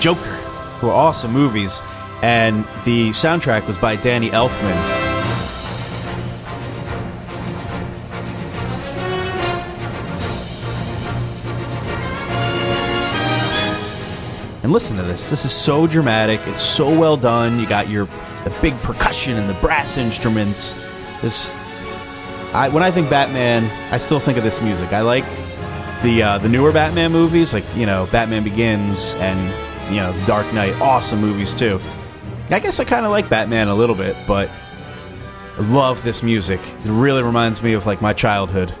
[0.00, 0.38] Joker
[0.82, 1.80] were awesome movies.
[2.22, 5.06] And the soundtrack was by Danny Elfman.
[14.62, 15.30] And listen to this.
[15.30, 16.40] This is so dramatic.
[16.46, 17.58] It's so well done.
[17.58, 18.06] You got your
[18.44, 20.74] the big percussion and the brass instruments.
[21.22, 21.54] This
[22.52, 24.92] I when I think Batman, I still think of this music.
[24.92, 25.24] I like
[26.02, 29.52] the uh, the newer Batman movies, like you know Batman Begins and
[29.90, 30.74] you know Dark Knight.
[30.80, 31.80] Awesome movies too.
[32.50, 34.50] I guess I kind of like Batman a little bit, but
[35.58, 36.60] I love this music.
[36.60, 38.74] It really reminds me of like my childhood.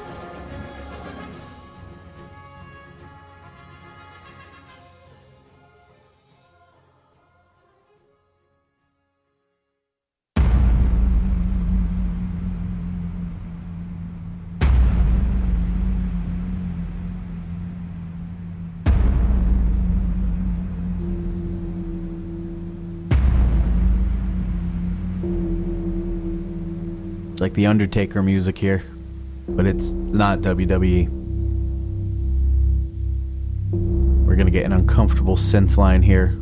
[27.38, 28.82] It's like the Undertaker music here,
[29.48, 31.08] but it's not WWE.
[34.26, 36.36] We're gonna get an uncomfortable synth line here.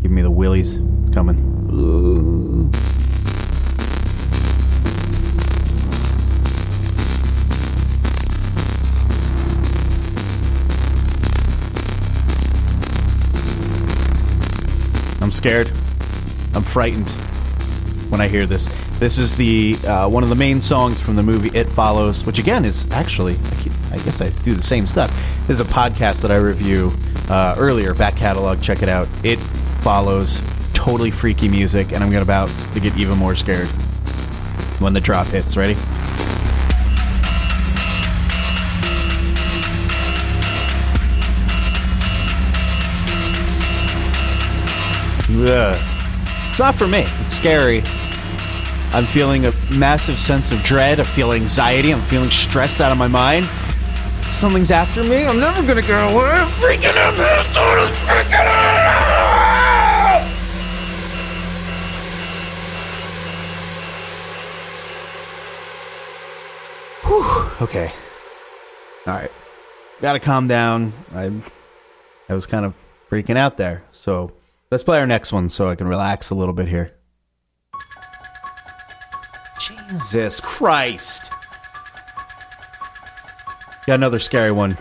[0.00, 0.76] Give me the willies.
[0.76, 1.36] It's coming.
[15.20, 15.70] I'm scared.
[16.54, 17.10] I'm frightened
[18.08, 18.70] when I hear this.
[19.00, 22.38] This is the uh, one of the main songs from the movie It Follows, which
[22.38, 25.10] again is actually I, keep, I guess I do the same stuff.
[25.48, 26.92] Is a podcast that I review
[27.30, 28.60] uh, earlier, back catalog.
[28.60, 29.08] Check it out.
[29.24, 29.38] It
[29.80, 30.42] Follows,
[30.74, 33.68] totally freaky music, and I'm about to get even more scared
[34.80, 35.56] when the drop hits.
[35.56, 35.76] Ready?
[45.32, 45.78] Ugh.
[46.50, 47.06] It's not for me.
[47.22, 47.82] It's scary.
[48.92, 50.98] I'm feeling a massive sense of dread.
[50.98, 51.92] I feel anxiety.
[51.92, 53.46] I'm feeling stressed out of my mind.
[54.24, 55.24] Something's after me.
[55.26, 56.24] I'm never gonna get away.
[56.24, 57.14] I'm freaking out.
[57.14, 58.90] freaking out.
[67.04, 67.64] Whew.
[67.66, 67.92] Okay.
[69.06, 69.30] All right.
[70.00, 70.92] Gotta calm down.
[71.14, 71.30] I,
[72.28, 72.74] I was kind of
[73.08, 73.84] freaking out there.
[73.92, 74.32] So
[74.70, 76.92] let's play our next one so I can relax a little bit here.
[79.90, 81.32] Jesus Christ.
[83.86, 84.78] Got another scary one.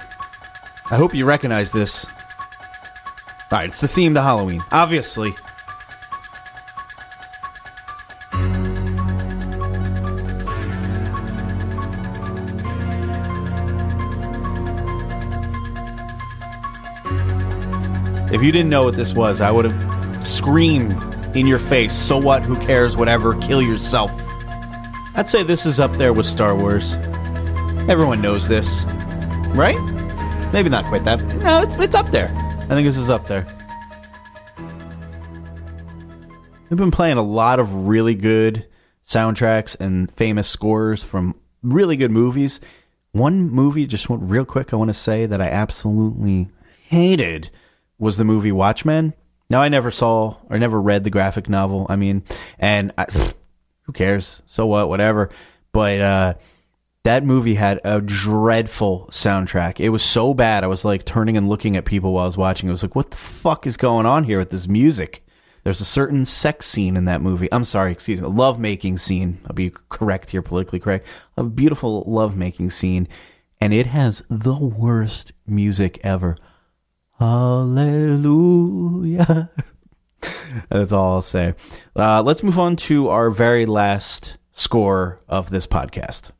[0.91, 2.05] I hope you recognize this.
[3.51, 4.61] Alright, it's the theme to Halloween.
[4.71, 5.33] Obviously.
[18.31, 20.95] If you didn't know what this was, I would have screamed
[21.35, 24.28] in your face, so what, who cares, whatever, kill yourself.
[25.19, 26.95] I'd say this is up there with Star Wars.
[27.89, 28.85] Everyone knows this,
[29.49, 29.77] right?
[30.53, 31.21] Maybe not quite that.
[31.43, 32.29] No, it's, it's up there.
[32.61, 33.45] I think this is up there.
[36.69, 38.65] We've been playing a lot of really good
[39.05, 42.61] soundtracks and famous scores from really good movies.
[43.11, 46.47] One movie, just one, real quick, I want to say that I absolutely
[46.87, 47.49] hated
[47.97, 49.13] was the movie Watchmen.
[49.49, 51.87] Now, I never saw or never read the graphic novel.
[51.89, 52.23] I mean,
[52.57, 53.07] and I,
[53.89, 54.43] who cares?
[54.45, 54.87] So what?
[54.87, 55.31] Whatever.
[55.71, 56.35] But uh,
[57.05, 59.79] that movie had a dreadful soundtrack.
[59.79, 60.63] It was so bad.
[60.63, 62.69] I was like turning and looking at people while I was watching.
[62.69, 65.25] I was like, what the fuck is going on here with this music?
[65.63, 67.51] There's a certain sex scene in that movie.
[67.51, 69.39] I'm sorry, excuse me, a love making scene.
[69.47, 71.07] I'll be correct here, politically correct.
[71.35, 73.07] A beautiful love making scene.
[73.59, 76.37] And it has the worst music ever.
[77.17, 78.29] Hallelujah.
[80.69, 81.53] That's all I'll say.
[81.95, 86.31] Uh, let's move on to our very last score of this podcast.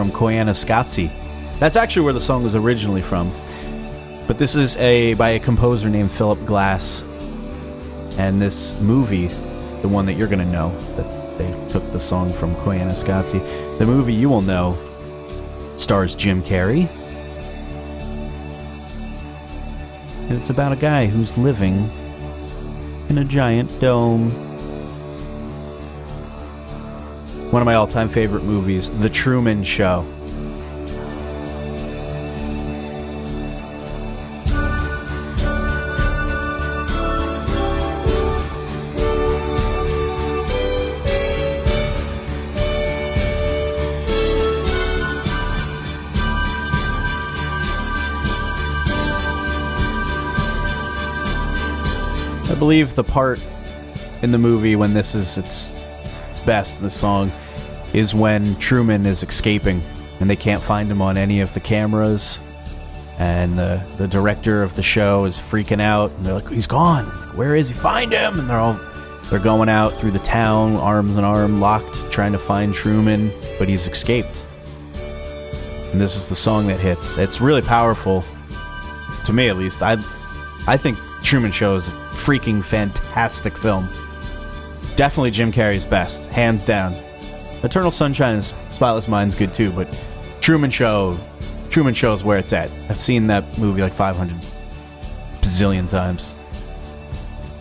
[0.00, 1.10] From Koyaanisqatsi.
[1.58, 3.30] That's actually where the song was originally from.
[4.26, 7.02] But this is a by a composer named Philip Glass.
[8.16, 9.26] And this movie,
[9.82, 13.84] the one that you're going to know, that they took the song from Koyaanisqatsi, the
[13.84, 14.78] movie you will know
[15.76, 16.88] stars Jim Carrey.
[20.30, 21.90] And it's about a guy who's living
[23.10, 24.49] in a giant dome.
[27.50, 30.06] One of my all time favorite movies, The Truman Show.
[52.48, 53.44] I believe the part
[54.22, 55.79] in the movie when this is its,
[56.46, 57.30] best, the song,
[57.92, 59.80] is when Truman is escaping
[60.20, 62.38] and they can't find him on any of the cameras.
[63.18, 66.10] And the, the director of the show is freaking out.
[66.12, 67.04] And they're like, he's gone.
[67.36, 67.74] Where is he?
[67.74, 68.38] Find him.
[68.38, 68.78] And they're all
[69.30, 73.30] they're going out through the town, arms in arm, locked, trying to find Truman,
[73.60, 74.42] but he's escaped.
[75.92, 77.16] And this is the song that hits.
[77.16, 78.24] It's really powerful,
[79.24, 79.82] to me at least.
[79.82, 79.92] I
[80.66, 83.88] I think Truman Show is a freaking fantastic film.
[85.00, 86.92] Definitely Jim Carrey's best, hands down.
[87.62, 89.88] Eternal Sunshine and Spotless Mind's good too, but
[90.42, 91.16] Truman Show,
[91.70, 92.70] Truman Show is where it's at.
[92.90, 94.36] I've seen that movie like 500
[95.40, 96.34] bazillion times.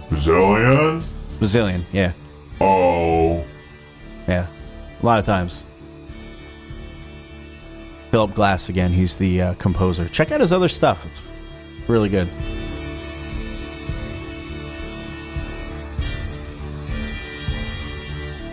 [0.09, 0.99] Bazillion?
[1.39, 2.11] Bazillion, yeah,
[2.59, 3.45] Oh.
[4.27, 4.45] yeah,
[5.01, 5.63] a lot of times.
[8.11, 8.91] Philip Glass again.
[8.91, 10.09] He's the uh, composer.
[10.09, 11.05] Check out his other stuff.
[11.05, 12.27] It's really good.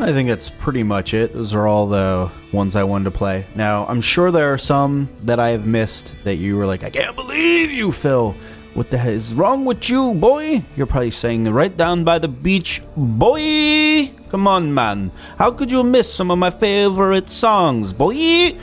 [0.06, 1.32] I think that's pretty much it.
[1.32, 3.44] Those are all the ones I wanted to play.
[3.56, 6.90] Now, I'm sure there are some that I have missed that you were like, I
[6.90, 8.30] can't believe you, Phil.
[8.74, 10.62] What the hell is wrong with you, boy?
[10.76, 14.12] You're probably saying right down by the beach, boy.
[14.28, 15.10] Come on, man.
[15.38, 18.56] How could you miss some of my favorite songs, boy?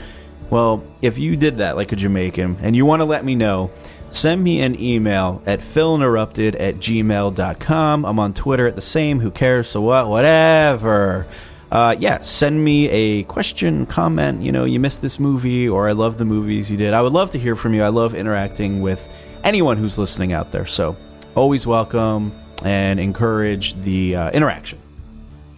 [0.50, 3.70] Well, if you did that like a Jamaican and you want to let me know,
[4.14, 8.05] send me an email at philinterrupted at gmail.com.
[8.05, 9.20] I'm on Twitter at the same.
[9.20, 9.68] Who cares?
[9.70, 10.07] So what?
[10.07, 11.28] Whatever.
[11.72, 14.43] Uh, yeah, send me a question, comment.
[14.43, 16.93] You know, you missed this movie, or I love the movies you did.
[16.93, 17.82] I would love to hear from you.
[17.82, 19.07] I love interacting with
[19.43, 20.68] anyone who's listening out there.
[20.68, 20.95] So
[21.36, 22.32] always welcome
[22.64, 24.78] and encourage the uh, interaction.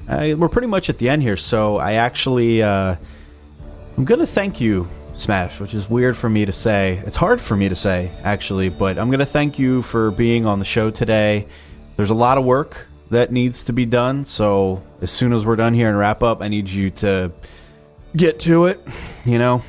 [0.07, 2.63] Uh, we're pretty much at the end here, so I actually.
[2.63, 2.95] Uh,
[3.97, 7.01] I'm gonna thank you, Smash, which is weird for me to say.
[7.05, 10.59] It's hard for me to say, actually, but I'm gonna thank you for being on
[10.59, 11.47] the show today.
[11.95, 15.55] There's a lot of work that needs to be done, so as soon as we're
[15.55, 17.31] done here and wrap up, I need you to
[18.15, 18.85] get to it.
[19.23, 19.63] You know,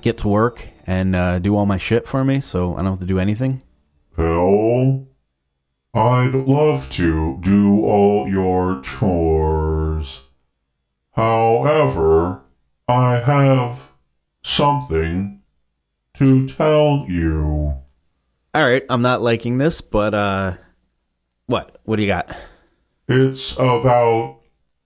[0.00, 3.00] get to work and uh, do all my shit for me, so I don't have
[3.00, 3.62] to do anything.
[4.16, 5.08] Hell,
[5.92, 10.22] I'd love to do all your chores.
[11.12, 12.42] However,
[12.86, 13.90] I have
[14.44, 15.40] something
[16.14, 17.74] to tell you.
[18.54, 20.54] All right, I'm not liking this, but uh,
[21.46, 21.80] what?
[21.84, 22.36] What do you got?
[23.08, 24.40] It's about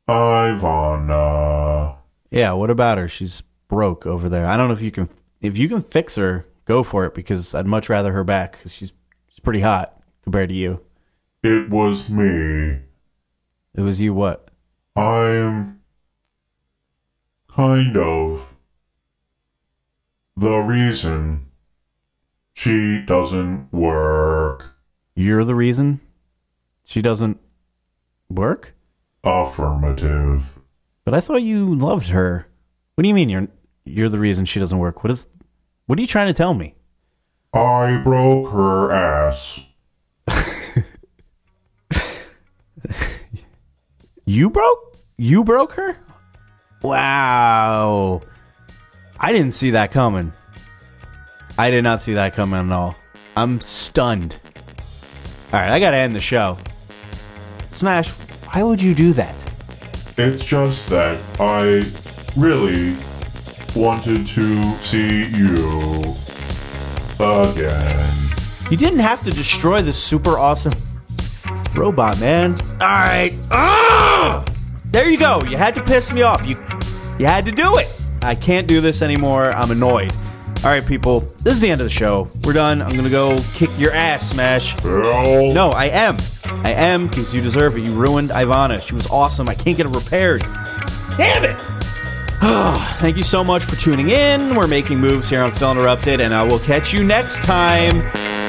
[0.09, 1.97] Ivana.
[2.31, 3.09] Yeah, what about her?
[3.09, 4.47] She's broke over there.
[4.47, 7.55] I don't know if you can if you can fix her, go for it because
[7.55, 8.93] I'd much rather her back because she's
[9.29, 10.81] she's pretty hot compared to you.
[11.43, 12.81] It was me.
[13.75, 14.51] It was you what?
[14.97, 15.81] I'm
[17.49, 18.48] kind of
[20.39, 21.47] the reason
[22.55, 24.75] she doesn't work.
[25.15, 26.01] You're the reason
[26.85, 27.39] she doesn't
[28.29, 28.75] work.
[29.25, 30.59] Affirmative.
[31.05, 32.47] But I thought you loved her.
[32.95, 33.49] What do you mean you're
[33.85, 35.03] you're the reason she doesn't work?
[35.03, 35.27] What is
[35.87, 36.75] what are you trying to tell me?
[37.53, 39.61] I broke her ass.
[44.29, 44.99] You broke?
[45.17, 45.97] You broke her?
[46.83, 48.21] Wow.
[49.21, 50.33] I didn't see that coming.
[51.59, 52.95] I did not see that coming at all.
[53.37, 54.37] I'm stunned.
[55.53, 56.59] All right, I got to end the show.
[57.73, 58.09] Smash,
[58.53, 59.35] why would you do that?
[60.17, 61.85] It's just that I
[62.37, 62.97] really
[63.75, 66.15] wanted to see you
[67.19, 68.15] again.
[68.71, 70.75] You didn't have to destroy the super awesome
[71.75, 72.53] robot, man.
[72.81, 73.33] All right.
[73.51, 74.45] Ah!
[74.87, 75.43] There you go.
[75.43, 76.47] You had to piss me off.
[76.47, 76.57] You
[77.19, 77.98] you had to do it.
[78.23, 79.53] I can't do this anymore.
[79.53, 80.13] I'm annoyed.
[80.65, 81.21] All right, people.
[81.41, 82.29] This is the end of the show.
[82.45, 82.83] We're done.
[82.83, 84.83] I'm gonna go kick your ass, Smash.
[84.85, 86.17] No, I am.
[86.65, 87.87] I am because you deserve it.
[87.87, 88.85] You ruined Ivana.
[88.85, 89.49] She was awesome.
[89.49, 90.43] I can't get it repaired.
[91.17, 91.61] Damn it!
[92.99, 94.57] Thank you so much for tuning in.
[94.57, 97.95] We're making moves here on Phil Interrupted, and I will catch you next time.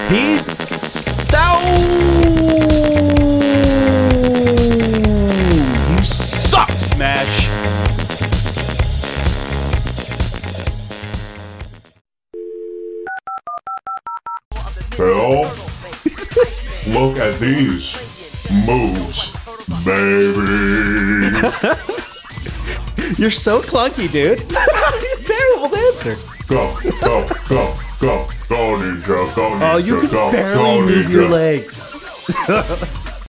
[0.10, 2.79] Peace out!
[17.00, 17.96] Look at these
[18.66, 19.32] moves,
[19.86, 21.32] baby.
[23.18, 24.40] You're so clunky, dude.
[25.26, 26.16] Terrible dancer.
[26.48, 31.06] Go, go, go, go, go, ninja, go, ninja, Oh, you can go, barely go, move
[31.06, 31.10] ninja.
[31.12, 31.82] your legs.